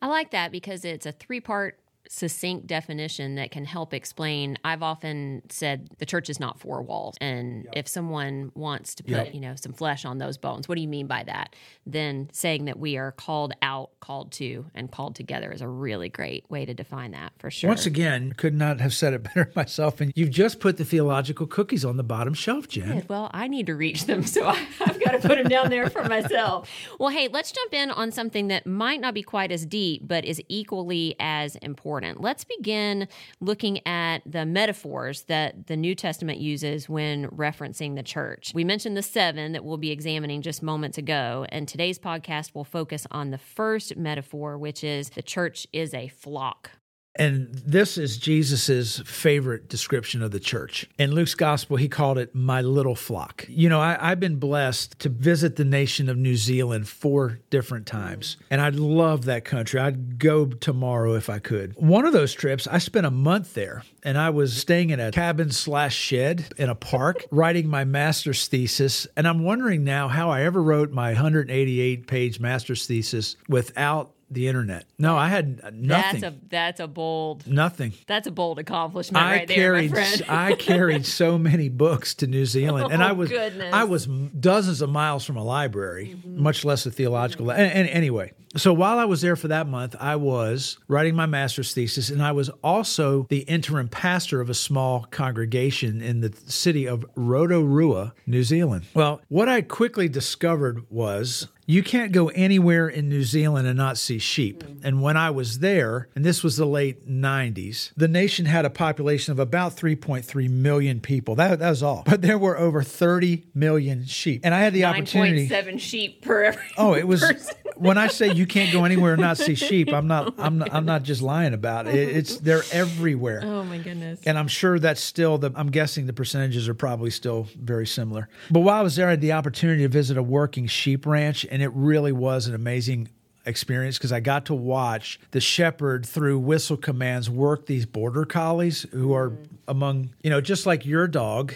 I 0.00 0.06
like 0.06 0.30
that 0.30 0.52
because 0.52 0.84
it's 0.84 1.06
a 1.06 1.12
three 1.12 1.40
part 1.40 1.78
succinct 2.14 2.66
definition 2.66 3.34
that 3.34 3.50
can 3.50 3.64
help 3.64 3.92
explain 3.92 4.56
i've 4.64 4.82
often 4.82 5.42
said 5.48 5.88
the 5.98 6.06
church 6.06 6.28
is 6.28 6.40
not 6.40 6.60
four 6.60 6.82
walls. 6.82 7.16
And 7.20 7.64
yep. 7.64 7.72
if 7.76 7.88
someone 7.88 8.52
wants 8.54 8.94
to 8.96 9.02
put 9.02 9.12
yep. 9.12 9.34
you 9.34 9.40
know 9.40 9.54
some 9.56 9.72
flesh 9.72 10.04
on 10.04 10.18
those 10.18 10.36
bones 10.36 10.68
what 10.68 10.76
do 10.76 10.82
you 10.82 10.88
mean 10.88 11.06
by 11.06 11.24
that? 11.24 11.54
Then 11.86 12.28
saying 12.32 12.66
that 12.66 12.78
we 12.78 12.96
are 12.96 13.12
called 13.12 13.54
out 13.62 13.90
called 14.00 14.32
to 14.32 14.66
and 14.74 14.90
called 14.90 15.14
together 15.14 15.50
is 15.50 15.60
a 15.62 15.68
really 15.68 16.08
great 16.08 16.44
way 16.50 16.64
to 16.64 16.74
define 16.74 17.12
that 17.12 17.32
for 17.38 17.50
sure. 17.50 17.68
Once 17.68 17.86
again 17.86 18.32
could 18.32 18.54
not 18.54 18.80
have 18.80 18.94
said 18.94 19.12
it 19.12 19.22
better 19.22 19.50
myself. 19.56 20.00
And 20.00 20.12
you've 20.14 20.30
just 20.30 20.60
put 20.60 20.76
the 20.76 20.84
theological 20.84 21.46
cookies 21.46 21.84
on 21.84 21.96
the 21.96 22.02
bottom 22.04 22.34
shelf 22.34 22.68
jen. 22.68 23.04
Well 23.08 23.30
i 23.32 23.48
need 23.48 23.66
to 23.66 23.74
reach 23.74 24.04
them 24.04 24.22
so 24.34 24.44
I, 24.44 24.66
i've 24.80 25.02
got 25.02 25.12
to 25.12 25.18
put 25.18 25.38
them 25.38 25.48
down 25.48 25.70
there 25.70 25.90
for 25.90 26.04
myself. 26.04 26.68
Well 26.98 27.10
hey 27.10 27.28
let's 27.28 27.52
jump 27.52 27.72
in 27.72 27.90
on 27.90 28.12
something 28.12 28.48
that 28.48 28.66
might 28.66 29.00
not 29.00 29.14
be 29.14 29.22
quite 29.22 29.52
as 29.52 29.66
deep 29.66 30.06
but 30.06 30.24
is 30.24 30.40
equally 30.48 31.16
as 31.18 31.56
important 31.56 32.03
important. 32.04 32.22
Let's 32.22 32.44
begin 32.44 33.08
looking 33.40 33.86
at 33.86 34.22
the 34.26 34.44
metaphors 34.44 35.22
that 35.22 35.66
the 35.66 35.76
New 35.76 35.94
Testament 35.94 36.38
uses 36.38 36.88
when 36.88 37.28
referencing 37.28 37.96
the 37.96 38.02
church. 38.02 38.52
We 38.54 38.64
mentioned 38.64 38.96
the 38.96 39.02
seven 39.02 39.52
that 39.52 39.64
we'll 39.64 39.76
be 39.76 39.90
examining 39.90 40.42
just 40.42 40.62
moments 40.62 40.98
ago, 40.98 41.46
and 41.48 41.66
today's 41.66 41.98
podcast 41.98 42.54
will 42.54 42.64
focus 42.64 43.06
on 43.10 43.30
the 43.30 43.38
first 43.38 43.96
metaphor, 43.96 44.58
which 44.58 44.84
is 44.84 45.10
the 45.10 45.22
church 45.22 45.66
is 45.72 45.94
a 45.94 46.08
flock. 46.08 46.70
And 47.16 47.54
this 47.54 47.96
is 47.96 48.16
Jesus's 48.18 49.00
favorite 49.06 49.68
description 49.68 50.22
of 50.22 50.32
the 50.32 50.40
church. 50.40 50.88
In 50.98 51.12
Luke's 51.12 51.34
gospel, 51.34 51.76
he 51.76 51.88
called 51.88 52.18
it 52.18 52.34
my 52.34 52.60
little 52.60 52.96
flock. 52.96 53.44
You 53.48 53.68
know, 53.68 53.80
I, 53.80 54.08
have 54.08 54.20
been 54.20 54.36
blessed 54.36 54.98
to 55.00 55.08
visit 55.08 55.56
the 55.56 55.64
nation 55.64 56.08
of 56.08 56.16
New 56.16 56.36
Zealand 56.36 56.88
four 56.88 57.40
different 57.50 57.86
times, 57.86 58.36
and 58.50 58.60
I 58.60 58.70
love 58.70 59.26
that 59.26 59.44
country. 59.44 59.78
I'd 59.78 60.18
go 60.18 60.46
tomorrow 60.46 61.14
if 61.14 61.30
I 61.30 61.38
could. 61.38 61.74
One 61.76 62.04
of 62.04 62.12
those 62.12 62.34
trips, 62.34 62.66
I 62.66 62.78
spent 62.78 63.06
a 63.06 63.10
month 63.10 63.54
there, 63.54 63.84
and 64.02 64.18
I 64.18 64.30
was 64.30 64.56
staying 64.56 64.90
in 64.90 64.98
a 64.98 65.12
cabin 65.12 65.50
slash 65.50 65.94
shed 65.94 66.52
in 66.56 66.68
a 66.68 66.74
park, 66.74 67.26
writing 67.30 67.68
my 67.68 67.84
master's 67.84 68.48
thesis. 68.48 69.06
And 69.16 69.28
I'm 69.28 69.44
wondering 69.44 69.84
now 69.84 70.08
how 70.08 70.30
I 70.30 70.42
ever 70.42 70.62
wrote 70.62 70.90
my 70.90 71.10
188 71.10 72.06
page 72.06 72.40
master's 72.40 72.86
thesis 72.86 73.36
without 73.48 74.10
the 74.34 74.48
internet. 74.48 74.86
No, 74.98 75.16
I 75.16 75.28
had 75.28 75.74
nothing. 75.74 76.20
That's 76.20 76.22
a 76.22 76.34
that's 76.48 76.80
a 76.80 76.86
bold 76.86 77.46
nothing. 77.46 77.92
That's 78.06 78.26
a 78.26 78.30
bold 78.30 78.58
accomplishment 78.58 79.24
I 79.24 79.38
right 79.38 79.48
carried, 79.48 79.92
there, 79.92 80.02
my 80.02 80.16
friend. 80.16 80.24
I 80.28 80.54
carried 80.54 81.06
so 81.06 81.38
many 81.50 81.68
books 81.68 82.14
to 82.16 82.26
New 82.26 82.46
Zealand, 82.46 82.92
and 82.92 83.02
oh, 83.02 83.06
I 83.06 83.12
was 83.12 83.30
goodness. 83.30 83.72
I 83.72 83.84
was 83.84 84.06
dozens 84.06 84.82
of 84.82 84.90
miles 84.90 85.24
from 85.24 85.36
a 85.36 85.44
library, 85.44 86.16
mm-hmm. 86.16 86.42
much 86.42 86.64
less 86.64 86.84
a 86.86 86.90
theological. 86.90 87.46
Mm-hmm. 87.46 87.60
And, 87.60 87.72
and 87.72 87.88
anyway, 87.88 88.32
so 88.56 88.72
while 88.72 88.98
I 88.98 89.04
was 89.04 89.20
there 89.20 89.34
for 89.34 89.48
that 89.48 89.66
month, 89.66 89.96
I 89.98 90.14
was 90.14 90.78
writing 90.86 91.16
my 91.16 91.26
master's 91.26 91.74
thesis, 91.74 92.08
and 92.08 92.22
I 92.22 92.30
was 92.30 92.50
also 92.62 93.26
the 93.28 93.40
interim 93.40 93.88
pastor 93.88 94.40
of 94.40 94.48
a 94.48 94.54
small 94.54 95.04
congregation 95.10 96.00
in 96.00 96.20
the 96.20 96.32
city 96.46 96.86
of 96.86 97.04
Rotorua, 97.16 98.14
New 98.26 98.44
Zealand. 98.44 98.86
Well, 98.94 99.20
what 99.28 99.48
I 99.48 99.62
quickly 99.62 100.08
discovered 100.08 100.84
was 100.88 101.48
you 101.66 101.82
can't 101.82 102.12
go 102.12 102.28
anywhere 102.28 102.88
in 102.88 103.08
New 103.08 103.22
Zealand 103.22 103.66
and 103.66 103.76
not 103.76 103.96
see 103.96 104.18
sheep. 104.18 104.62
And 104.82 105.00
when 105.02 105.16
I 105.16 105.30
was 105.30 105.60
there, 105.60 106.08
and 106.14 106.24
this 106.24 106.42
was 106.42 106.56
the 106.56 106.66
late 106.66 107.08
90s, 107.08 107.90
the 107.96 108.08
nation 108.08 108.46
had 108.46 108.64
a 108.64 108.70
population 108.70 109.32
of 109.32 109.38
about 109.38 109.76
3.3 109.76 110.50
million 110.50 111.00
people. 111.00 111.34
That, 111.36 111.58
that 111.60 111.70
was 111.70 111.82
all. 111.82 112.02
But 112.04 112.22
there 112.22 112.38
were 112.38 112.58
over 112.58 112.82
30 112.82 113.44
million 113.54 114.04
sheep. 114.04 114.42
And 114.44 114.54
I 114.54 114.60
had 114.60 114.72
the 114.72 114.84
opportunity. 114.84 115.48
9.7 115.48 115.80
sheep 115.80 116.22
per 116.22 116.44
every 116.44 116.62
Oh, 116.76 116.94
it 116.94 117.06
was 117.08 117.20
person. 117.22 117.54
When 117.76 117.98
I 117.98 118.08
say 118.08 118.32
you 118.32 118.46
can't 118.46 118.72
go 118.72 118.84
anywhere 118.84 119.14
and 119.14 119.22
not 119.22 119.38
see 119.38 119.54
sheep, 119.54 119.92
I'm 119.92 120.06
not 120.06 120.34
oh 120.38 120.42
I'm 120.42 120.58
not, 120.58 120.72
I'm 120.72 120.84
not 120.84 121.02
just 121.02 121.22
lying 121.22 121.54
about 121.54 121.86
it. 121.86 121.94
It's 121.94 122.38
they're 122.38 122.62
everywhere. 122.72 123.42
Oh 123.44 123.64
my 123.64 123.78
goodness. 123.78 124.20
And 124.26 124.38
I'm 124.38 124.48
sure 124.48 124.78
that's 124.78 125.00
still 125.00 125.38
the 125.38 125.52
I'm 125.54 125.70
guessing 125.70 126.06
the 126.06 126.12
percentages 126.12 126.68
are 126.68 126.74
probably 126.74 127.10
still 127.10 127.48
very 127.58 127.86
similar. 127.86 128.28
But 128.50 128.60
while 128.60 128.78
I 128.78 128.82
was 128.82 128.96
there 128.96 129.08
I 129.08 129.10
had 129.10 129.20
the 129.20 129.32
opportunity 129.32 129.82
to 129.82 129.88
visit 129.88 130.16
a 130.16 130.22
working 130.22 130.66
sheep 130.66 131.06
ranch 131.06 131.46
and 131.50 131.62
it 131.62 131.70
really 131.74 132.12
was 132.12 132.46
an 132.46 132.54
amazing 132.54 133.08
experience 133.46 133.98
because 133.98 134.12
I 134.12 134.20
got 134.20 134.46
to 134.46 134.54
watch 134.54 135.20
the 135.30 135.40
shepherd 135.40 136.06
through 136.06 136.38
whistle 136.38 136.76
commands 136.76 137.28
work 137.28 137.66
these 137.66 137.86
border 137.86 138.24
collies 138.24 138.86
who 138.92 139.12
are 139.12 139.30
mm-hmm. 139.30 139.54
among, 139.68 140.10
you 140.22 140.30
know, 140.30 140.40
just 140.40 140.66
like 140.66 140.86
your 140.86 141.06
dog, 141.06 141.54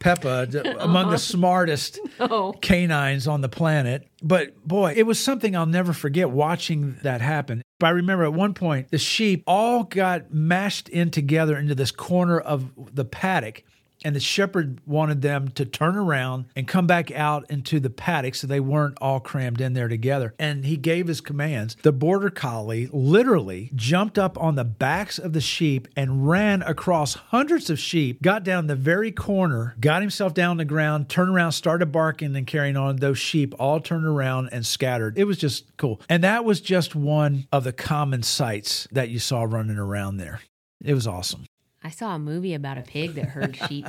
Peppa, 0.00 0.48
among 0.80 1.06
the 1.06 1.10
uh-huh. 1.10 1.18
smartest 1.18 2.00
no. 2.18 2.26
Oh. 2.30 2.52
canines 2.52 3.28
on 3.28 3.40
the 3.40 3.48
planet. 3.48 4.08
But 4.22 4.56
boy, 4.66 4.94
it 4.96 5.04
was 5.04 5.18
something 5.18 5.54
I'll 5.54 5.66
never 5.66 5.92
forget 5.92 6.30
watching 6.30 6.96
that 7.02 7.20
happen. 7.20 7.62
But 7.78 7.86
I 7.88 7.90
remember 7.90 8.24
at 8.24 8.32
one 8.32 8.54
point, 8.54 8.90
the 8.90 8.98
sheep 8.98 9.42
all 9.46 9.84
got 9.84 10.32
mashed 10.32 10.88
in 10.88 11.10
together 11.10 11.56
into 11.56 11.74
this 11.74 11.90
corner 11.90 12.38
of 12.38 12.70
the 12.94 13.04
paddock 13.04 13.62
and 14.04 14.16
the 14.16 14.20
shepherd 14.20 14.80
wanted 14.86 15.22
them 15.22 15.48
to 15.48 15.64
turn 15.64 15.96
around 15.96 16.46
and 16.56 16.66
come 16.66 16.86
back 16.86 17.10
out 17.10 17.50
into 17.50 17.80
the 17.80 17.90
paddock 17.90 18.34
so 18.34 18.46
they 18.46 18.60
weren't 18.60 18.98
all 19.00 19.20
crammed 19.20 19.60
in 19.60 19.74
there 19.74 19.88
together. 19.88 20.34
And 20.38 20.64
he 20.64 20.76
gave 20.76 21.06
his 21.06 21.20
commands. 21.20 21.76
The 21.82 21.92
border 21.92 22.30
collie 22.30 22.88
literally 22.92 23.70
jumped 23.74 24.18
up 24.18 24.40
on 24.40 24.54
the 24.54 24.64
backs 24.64 25.18
of 25.18 25.32
the 25.32 25.40
sheep 25.40 25.88
and 25.96 26.28
ran 26.28 26.62
across 26.62 27.14
hundreds 27.14 27.70
of 27.70 27.78
sheep, 27.78 28.22
got 28.22 28.44
down 28.44 28.66
the 28.66 28.76
very 28.76 29.12
corner, 29.12 29.76
got 29.80 30.02
himself 30.02 30.34
down 30.34 30.56
the 30.56 30.64
ground, 30.64 31.08
turned 31.08 31.30
around, 31.30 31.52
started 31.52 31.92
barking 31.92 32.34
and 32.36 32.46
carrying 32.46 32.76
on. 32.76 32.96
Those 32.96 33.18
sheep 33.18 33.54
all 33.58 33.80
turned 33.80 34.06
around 34.06 34.48
and 34.52 34.64
scattered. 34.64 35.18
It 35.18 35.24
was 35.24 35.38
just 35.38 35.76
cool. 35.76 36.00
And 36.08 36.24
that 36.24 36.44
was 36.44 36.60
just 36.60 36.94
one 36.94 37.46
of 37.52 37.64
the 37.64 37.72
common 37.72 38.22
sights 38.22 38.88
that 38.92 39.10
you 39.10 39.18
saw 39.18 39.42
running 39.42 39.78
around 39.78 40.16
there. 40.16 40.40
It 40.82 40.94
was 40.94 41.06
awesome. 41.06 41.44
I 41.82 41.90
saw 41.90 42.14
a 42.14 42.18
movie 42.18 42.54
about 42.54 42.78
a 42.78 42.82
pig 42.82 43.14
that 43.14 43.26
herd 43.26 43.56
sheep. 43.68 43.86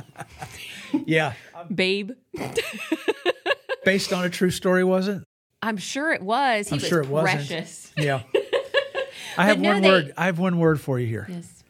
Yeah. 1.06 1.34
Babe. 1.74 2.12
Based 3.84 4.12
on 4.12 4.24
a 4.24 4.30
true 4.30 4.50
story, 4.50 4.84
was 4.84 5.08
it? 5.08 5.22
I'm 5.60 5.76
sure 5.76 6.12
it 6.12 6.22
was. 6.22 6.68
He 6.68 6.74
I'm 6.76 6.80
was 6.80 6.88
sure 6.88 7.00
it 7.02 7.08
wasn't. 7.08 7.90
Yeah. 7.96 8.22
I 9.38 9.46
have 9.46 9.58
no, 9.60 9.70
one 9.72 9.82
they- 9.82 9.88
word. 9.90 10.12
I 10.16 10.26
have 10.26 10.38
one 10.38 10.58
word 10.58 10.80
for 10.80 10.98
you 10.98 11.06
here. 11.06 11.26
Yes. 11.28 11.64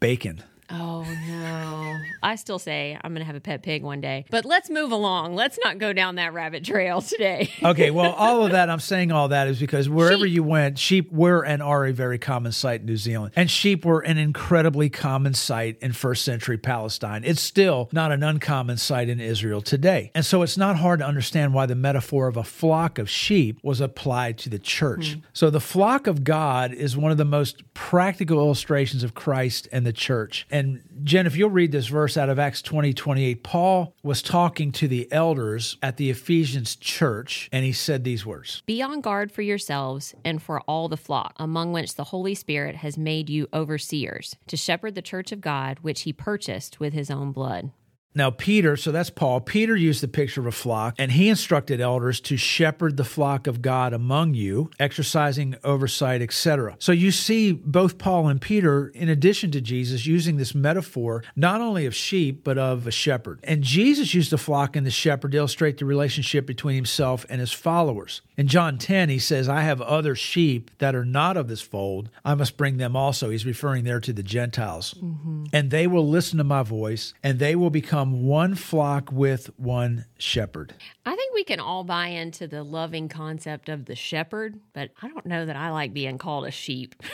Bacon. 0.00 0.42
Oh 0.70 1.02
no. 1.28 1.98
I 2.22 2.34
still 2.36 2.58
say 2.58 2.98
I'm 3.00 3.12
going 3.12 3.20
to 3.20 3.26
have 3.26 3.36
a 3.36 3.40
pet 3.40 3.62
pig 3.62 3.82
one 3.82 4.00
day. 4.00 4.24
But 4.30 4.44
let's 4.44 4.68
move 4.68 4.90
along. 4.90 5.34
Let's 5.34 5.58
not 5.62 5.78
go 5.78 5.92
down 5.92 6.16
that 6.16 6.32
rabbit 6.32 6.64
trail 6.64 7.00
today. 7.00 7.52
Okay, 7.66 7.90
well, 7.90 8.12
all 8.12 8.44
of 8.44 8.52
that, 8.52 8.70
I'm 8.70 8.78
saying 8.80 9.10
all 9.10 9.28
that 9.28 9.48
is 9.48 9.58
because 9.58 9.88
wherever 9.88 10.24
Sheep. 10.24 10.34
you 10.34 10.42
went, 10.44 10.78
sheep 10.78 11.10
were 11.10 11.44
and 11.44 11.62
are 11.62 11.84
a 11.86 11.92
very 11.92 12.18
common 12.18 12.52
sight 12.52 12.80
in 12.80 12.86
New 12.86 12.96
Zealand. 12.96 13.32
And 13.34 13.50
sheep 13.50 13.84
were 13.84 14.00
an 14.00 14.18
incredibly 14.18 14.88
common 14.88 15.34
sight 15.34 15.76
in 15.80 15.92
first 15.92 16.24
century 16.24 16.58
Palestine. 16.58 17.22
It's 17.24 17.40
still 17.40 17.88
not 17.92 18.12
an 18.12 18.22
uncommon 18.22 18.76
sight 18.76 19.08
in 19.08 19.20
Israel 19.20 19.60
today. 19.60 20.12
And 20.14 20.24
so 20.24 20.42
it's 20.42 20.56
not 20.56 20.76
hard 20.76 21.00
to 21.00 21.06
understand 21.06 21.54
why 21.54 21.66
the 21.66 21.74
metaphor 21.74 22.28
of 22.28 22.36
a 22.36 22.44
flock 22.44 22.98
of 22.98 23.10
sheep 23.10 23.58
was 23.62 23.80
applied 23.80 24.38
to 24.38 24.48
the 24.48 24.58
church. 24.58 25.14
Hmm. 25.14 25.20
So 25.32 25.50
the 25.50 25.60
flock 25.60 26.06
of 26.06 26.22
God 26.22 26.72
is 26.72 26.96
one 26.96 27.10
of 27.10 27.18
the 27.18 27.24
most 27.24 27.62
practical 27.74 28.38
illustrations 28.38 29.02
of 29.02 29.14
Christ 29.14 29.68
and 29.72 29.84
the 29.84 29.92
church. 29.92 30.46
And 30.56 30.80
Jen, 31.04 31.26
if 31.26 31.36
you'll 31.36 31.50
read 31.50 31.70
this 31.70 31.88
verse 31.88 32.16
out 32.16 32.30
of 32.30 32.38
Acts 32.38 32.62
20 32.62 32.94
28, 32.94 33.42
Paul 33.42 33.94
was 34.02 34.22
talking 34.22 34.72
to 34.72 34.88
the 34.88 35.06
elders 35.12 35.76
at 35.82 35.98
the 35.98 36.08
Ephesians 36.08 36.76
church, 36.76 37.50
and 37.52 37.62
he 37.62 37.72
said 37.72 38.04
these 38.04 38.24
words 38.24 38.62
Be 38.64 38.80
on 38.80 39.02
guard 39.02 39.30
for 39.30 39.42
yourselves 39.42 40.14
and 40.24 40.42
for 40.42 40.62
all 40.62 40.88
the 40.88 40.96
flock, 40.96 41.34
among 41.36 41.72
which 41.72 41.96
the 41.96 42.04
Holy 42.04 42.34
Spirit 42.34 42.76
has 42.76 42.96
made 42.96 43.28
you 43.28 43.48
overseers, 43.52 44.34
to 44.46 44.56
shepherd 44.56 44.94
the 44.94 45.02
church 45.02 45.30
of 45.30 45.42
God, 45.42 45.80
which 45.82 46.02
he 46.02 46.12
purchased 46.14 46.80
with 46.80 46.94
his 46.94 47.10
own 47.10 47.32
blood. 47.32 47.70
Now, 48.16 48.30
Peter, 48.30 48.76
so 48.76 48.90
that's 48.90 49.10
Paul, 49.10 49.40
Peter 49.42 49.76
used 49.76 50.02
the 50.02 50.08
picture 50.08 50.40
of 50.40 50.46
a 50.46 50.52
flock, 50.52 50.94
and 50.98 51.12
he 51.12 51.28
instructed 51.28 51.82
elders 51.82 52.18
to 52.22 52.38
shepherd 52.38 52.96
the 52.96 53.04
flock 53.04 53.46
of 53.46 53.60
God 53.60 53.92
among 53.92 54.32
you, 54.32 54.70
exercising 54.80 55.54
oversight, 55.62 56.22
etc. 56.22 56.76
So 56.78 56.92
you 56.92 57.10
see 57.10 57.52
both 57.52 57.98
Paul 57.98 58.28
and 58.28 58.40
Peter, 58.40 58.88
in 58.88 59.10
addition 59.10 59.50
to 59.50 59.60
Jesus, 59.60 60.06
using 60.06 60.38
this 60.38 60.54
metaphor 60.54 61.24
not 61.36 61.60
only 61.60 61.84
of 61.84 61.94
sheep, 61.94 62.42
but 62.42 62.56
of 62.56 62.86
a 62.86 62.90
shepherd. 62.90 63.38
And 63.44 63.62
Jesus 63.62 64.14
used 64.14 64.30
the 64.30 64.38
flock 64.38 64.76
and 64.76 64.86
the 64.86 64.90
shepherd 64.90 65.32
to 65.32 65.38
illustrate 65.38 65.76
the 65.76 65.84
relationship 65.84 66.46
between 66.46 66.76
himself 66.76 67.26
and 67.28 67.40
his 67.40 67.52
followers. 67.52 68.22
In 68.38 68.48
John 68.48 68.78
10, 68.78 69.10
he 69.10 69.18
says, 69.18 69.48
I 69.48 69.60
have 69.60 69.82
other 69.82 70.14
sheep 70.14 70.70
that 70.78 70.94
are 70.94 71.04
not 71.04 71.36
of 71.36 71.48
this 71.48 71.60
fold. 71.60 72.08
I 72.24 72.34
must 72.34 72.56
bring 72.56 72.78
them 72.78 72.96
also. 72.96 73.28
He's 73.28 73.44
referring 73.44 73.84
there 73.84 74.00
to 74.00 74.12
the 74.12 74.22
Gentiles. 74.22 74.94
Mm-hmm. 74.94 75.44
And 75.52 75.70
they 75.70 75.86
will 75.86 76.08
listen 76.08 76.38
to 76.38 76.44
my 76.44 76.62
voice, 76.62 77.12
and 77.22 77.38
they 77.38 77.54
will 77.54 77.70
become 77.70 78.05
one 78.12 78.54
flock 78.54 79.10
with 79.12 79.50
one 79.58 80.06
shepherd. 80.18 80.74
I 81.04 81.14
think 81.14 81.34
we 81.34 81.44
can 81.44 81.60
all 81.60 81.84
buy 81.84 82.08
into 82.08 82.46
the 82.46 82.62
loving 82.62 83.08
concept 83.08 83.68
of 83.68 83.84
the 83.86 83.94
shepherd, 83.94 84.58
but 84.72 84.90
I 85.02 85.08
don't 85.08 85.26
know 85.26 85.46
that 85.46 85.56
I 85.56 85.70
like 85.70 85.92
being 85.92 86.18
called 86.18 86.46
a 86.46 86.50
sheep. 86.50 86.94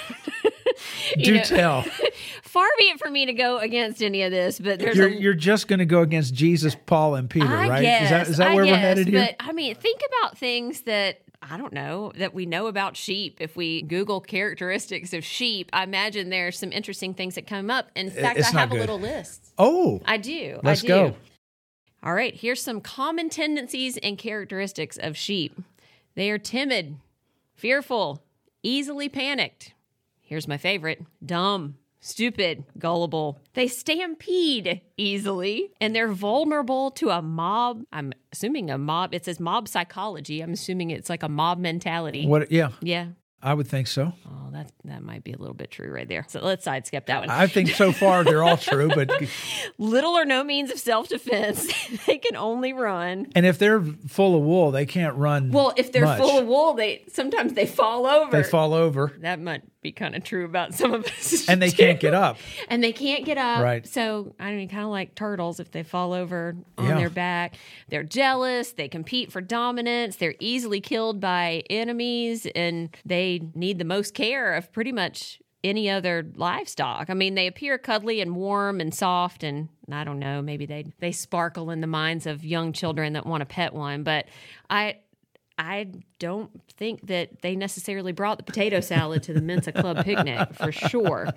Do 1.18 1.36
know, 1.36 1.42
tell. 1.42 1.82
Far 2.42 2.66
be 2.78 2.84
it 2.84 2.98
for 2.98 3.10
me 3.10 3.26
to 3.26 3.32
go 3.32 3.58
against 3.58 4.02
any 4.02 4.22
of 4.22 4.30
this, 4.30 4.58
but 4.58 4.78
there's 4.78 4.96
You're, 4.96 5.08
a 5.08 5.14
you're 5.14 5.34
just 5.34 5.68
going 5.68 5.78
to 5.78 5.86
go 5.86 6.00
against 6.02 6.34
Jesus, 6.34 6.76
Paul, 6.86 7.14
and 7.14 7.28
Peter, 7.28 7.46
I 7.46 7.68
right? 7.68 7.82
Guess, 7.82 8.02
is 8.04 8.10
that, 8.10 8.28
is 8.28 8.36
that 8.38 8.48
I 8.48 8.54
where 8.54 8.64
we're 8.64 8.76
headed 8.76 9.08
here? 9.08 9.20
But 9.20 9.36
I 9.46 9.52
mean, 9.52 9.74
think 9.74 10.00
about 10.20 10.38
things 10.38 10.82
that 10.82 11.22
I 11.42 11.56
don't 11.56 11.72
know 11.72 12.12
that 12.16 12.32
we 12.34 12.46
know 12.46 12.68
about 12.68 12.96
sheep. 12.96 13.38
If 13.40 13.56
we 13.56 13.82
Google 13.82 14.20
characteristics 14.20 15.12
of 15.12 15.24
sheep, 15.24 15.68
I 15.72 15.82
imagine 15.82 16.30
there's 16.30 16.58
some 16.58 16.70
interesting 16.70 17.14
things 17.14 17.34
that 17.34 17.46
come 17.46 17.70
up. 17.70 17.90
In 17.96 18.10
fact, 18.10 18.38
it's 18.38 18.54
I 18.54 18.60
have 18.60 18.70
a 18.70 18.74
little 18.74 19.00
list. 19.00 19.52
oh, 19.58 20.00
I 20.04 20.18
do. 20.18 20.60
Let's 20.62 20.84
I 20.84 20.86
do. 20.86 20.88
go. 20.88 21.16
All 22.04 22.14
right, 22.14 22.34
here's 22.34 22.62
some 22.62 22.80
common 22.80 23.28
tendencies 23.28 23.96
and 23.98 24.16
characteristics 24.18 24.98
of 25.00 25.16
sheep. 25.16 25.60
They 26.14 26.30
are 26.30 26.38
timid, 26.38 26.96
fearful, 27.54 28.22
easily 28.62 29.08
panicked. 29.08 29.72
Here's 30.20 30.48
my 30.48 30.56
favorite 30.56 31.04
dumb, 31.24 31.76
stupid, 32.02 32.64
gullible. 32.78 33.40
They 33.54 33.68
stampede 33.68 34.82
easily, 34.98 35.70
and 35.80 35.94
they're 35.94 36.12
vulnerable 36.12 36.90
to 36.92 37.08
a 37.10 37.22
mob. 37.22 37.84
I'm 37.92 38.12
assuming 38.32 38.70
a 38.70 38.76
mob. 38.76 39.14
It 39.14 39.24
says 39.24 39.40
mob 39.40 39.68
psychology. 39.68 40.40
I'm 40.42 40.52
assuming 40.52 40.90
it's 40.90 41.08
like 41.08 41.22
a 41.22 41.28
mob 41.28 41.58
mentality. 41.58 42.26
what? 42.26 42.52
Yeah, 42.52 42.70
Yeah. 42.82 43.06
I 43.44 43.54
would 43.54 43.66
think 43.66 43.88
so. 43.88 44.12
Oh, 44.24 44.50
that 44.52 44.70
that 44.84 45.02
might 45.02 45.24
be 45.24 45.32
a 45.32 45.36
little 45.36 45.54
bit 45.56 45.72
true 45.72 45.90
right 45.90 46.06
there. 46.08 46.24
So 46.28 46.38
let's 46.40 46.62
sidestep 46.62 47.06
that 47.06 47.22
one. 47.22 47.28
I 47.28 47.48
think 47.48 47.70
so 47.70 47.90
far 47.90 48.22
they're 48.22 48.44
all 48.44 48.56
true, 48.56 48.86
but 48.86 49.10
Little 49.78 50.12
or 50.16 50.24
no 50.24 50.44
means 50.44 50.70
of 50.70 50.78
self 50.78 51.08
defense. 51.08 51.66
they 52.06 52.18
can 52.18 52.36
only 52.36 52.72
run. 52.72 53.32
and 53.34 53.44
if 53.44 53.58
they're 53.58 53.82
full 53.82 54.36
of 54.36 54.42
wool, 54.42 54.70
they 54.70 54.86
can't 54.86 55.16
run. 55.16 55.50
Well, 55.50 55.72
if 55.76 55.90
they're 55.90 56.04
much. 56.04 56.20
full 56.20 56.38
of 56.38 56.46
wool, 56.46 56.74
they 56.74 57.02
sometimes 57.12 57.54
they 57.54 57.66
fall 57.66 58.06
over. 58.06 58.30
they 58.30 58.44
fall 58.48 58.74
over 58.74 59.12
That 59.22 59.40
might 59.40 59.62
be 59.82 59.92
kind 59.92 60.14
of 60.14 60.22
true 60.24 60.44
about 60.44 60.72
some 60.74 60.94
of 60.94 61.04
us. 61.04 61.46
and 61.48 61.60
they 61.60 61.70
can't 61.70 62.00
get 62.00 62.14
up. 62.14 62.38
and 62.68 62.82
they 62.82 62.92
can't 62.92 63.24
get 63.24 63.36
up. 63.36 63.62
Right. 63.62 63.86
So 63.86 64.34
I 64.40 64.52
mean, 64.52 64.68
kind 64.68 64.84
of 64.84 64.90
like 64.90 65.14
turtles, 65.14 65.60
if 65.60 65.70
they 65.72 65.82
fall 65.82 66.12
over 66.12 66.56
on 66.78 66.86
Yeah. 66.86 66.96
their 66.98 67.10
back, 67.10 67.56
they're 67.88 68.02
jealous. 68.04 68.72
They 68.72 68.88
compete 68.88 69.30
for 69.32 69.40
dominance. 69.40 70.16
They're 70.16 70.36
easily 70.40 70.80
killed 70.80 71.20
by 71.20 71.64
enemies, 71.68 72.46
and 72.54 72.96
they 73.04 73.42
need 73.54 73.78
the 73.78 73.84
most 73.84 74.14
care 74.14 74.54
of 74.54 74.72
pretty 74.72 74.92
much 74.92 75.40
any 75.64 75.88
other 75.88 76.26
livestock. 76.34 77.08
I 77.08 77.14
mean, 77.14 77.34
they 77.36 77.46
appear 77.46 77.78
cuddly 77.78 78.20
and 78.20 78.34
warm 78.34 78.80
and 78.80 78.92
soft, 78.92 79.44
and 79.44 79.68
I 79.90 80.02
don't 80.04 80.18
know, 80.18 80.42
maybe 80.42 80.66
they 80.66 80.86
they 81.00 81.12
sparkle 81.12 81.70
in 81.70 81.80
the 81.80 81.86
minds 81.86 82.26
of 82.26 82.44
young 82.44 82.72
children 82.72 83.12
that 83.12 83.26
want 83.26 83.42
to 83.42 83.46
pet 83.46 83.74
one. 83.74 84.02
But 84.04 84.26
I. 84.70 84.96
I 85.62 85.86
don't 86.18 86.50
think 86.72 87.06
that 87.06 87.42
they 87.42 87.54
necessarily 87.54 88.10
brought 88.10 88.36
the 88.38 88.42
potato 88.42 88.80
salad 88.80 89.22
to 89.24 89.32
the 89.32 89.40
Mensa 89.40 89.70
Club 89.70 90.04
picnic 90.04 90.52
for 90.54 90.72
sure. 90.72 91.28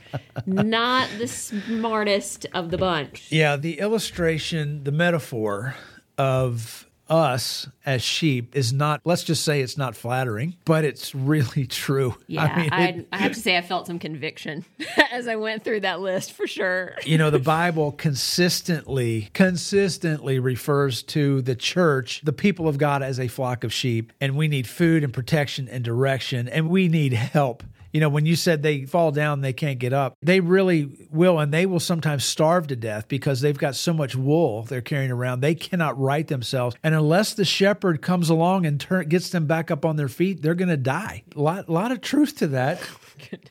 Not 0.48 1.08
the 1.20 1.27
smartest 1.27 2.48
of 2.53 2.72
the 2.72 2.77
bunch. 2.79 3.32
Yeah, 3.32 3.55
the 3.55 3.79
illustration, 3.79 4.84
the 4.84 4.91
metaphor 4.91 5.75
of 6.17 6.89
us 7.09 7.67
as 7.85 8.01
sheep 8.01 8.55
is 8.55 8.74
not, 8.74 9.01
let's 9.05 9.24
just 9.24 9.43
say 9.43 9.62
it's 9.62 9.77
not 9.77 9.95
flattering, 9.95 10.55
but 10.65 10.83
it's 10.85 11.13
really 11.13 11.65
true. 11.67 12.15
Yeah, 12.27 12.43
I 12.43 12.62
mean, 12.62 12.69
I, 12.71 12.88
it- 12.88 13.07
I 13.12 13.17
have 13.17 13.33
to 13.33 13.39
say 13.39 13.57
I 13.57 13.62
felt 13.62 13.88
some 13.88 14.00
conviction 14.00 14.65
as 15.12 15.27
I 15.27 15.35
went 15.35 15.63
through 15.63 15.81
that 15.81 16.01
list 16.01 16.31
for 16.33 16.47
sure. 16.47 16.95
you 17.05 17.17
know, 17.17 17.29
the 17.29 17.39
Bible 17.39 17.91
consistently, 17.91 19.29
consistently 19.33 20.39
refers 20.39 21.03
to 21.03 21.41
the 21.41 21.55
church, 21.55 22.21
the 22.24 22.33
people 22.33 22.67
of 22.67 22.77
God, 22.77 23.03
as 23.03 23.19
a 23.19 23.27
flock 23.27 23.63
of 23.63 23.74
sheep. 23.74 24.12
And 24.21 24.35
we 24.35 24.47
need 24.47 24.67
food 24.67 25.03
and 25.03 25.13
protection 25.13 25.67
and 25.67 25.83
direction, 25.83 26.47
and 26.47 26.69
we 26.69 26.88
need 26.88 27.13
help. 27.13 27.63
You 27.96 28.02
know, 28.02 28.10
when 28.10 28.25
you 28.25 28.36
said 28.36 28.62
they 28.62 28.84
fall 28.84 29.14
down, 29.14 29.40
they 29.40 29.54
can't 29.54 29.80
get 29.80 29.94
up, 29.94 30.18
they 30.22 30.42
really 30.42 31.08
will. 31.12 31.40
And 31.40 31.54
they 31.54 31.66
will 31.66 31.80
sometimes 31.80 32.25
starve 32.25 32.68
to 32.68 32.75
death 32.75 33.08
because 33.08 33.40
they've 33.40 33.58
got 33.58 33.74
so 33.74 33.94
much 33.94 34.18
wool 34.18 34.64
they're 34.64 34.82
carrying 34.82 35.12
around. 35.12 35.40
They 35.40 35.56
cannot 35.56 35.98
right 35.98 36.28
themselves. 36.28 36.75
And 36.84 36.94
unless 36.94 37.36
the 37.36 37.46
shepherd 37.46 38.02
comes 38.02 38.30
along 38.30 38.66
and 38.66 38.82
turn, 38.82 39.08
gets 39.08 39.30
them 39.30 39.48
back 39.48 39.72
up 39.72 39.86
on 39.86 39.96
their 39.96 40.10
feet, 40.10 40.42
they're 40.42 40.56
going 40.56 40.68
to 40.68 40.75
die. 40.75 41.24
A 41.38 41.40
lot, 41.40 41.70
lot 41.70 41.94
of 41.94 42.02
truth 42.02 42.36
to 42.40 42.48
that. 42.48 42.82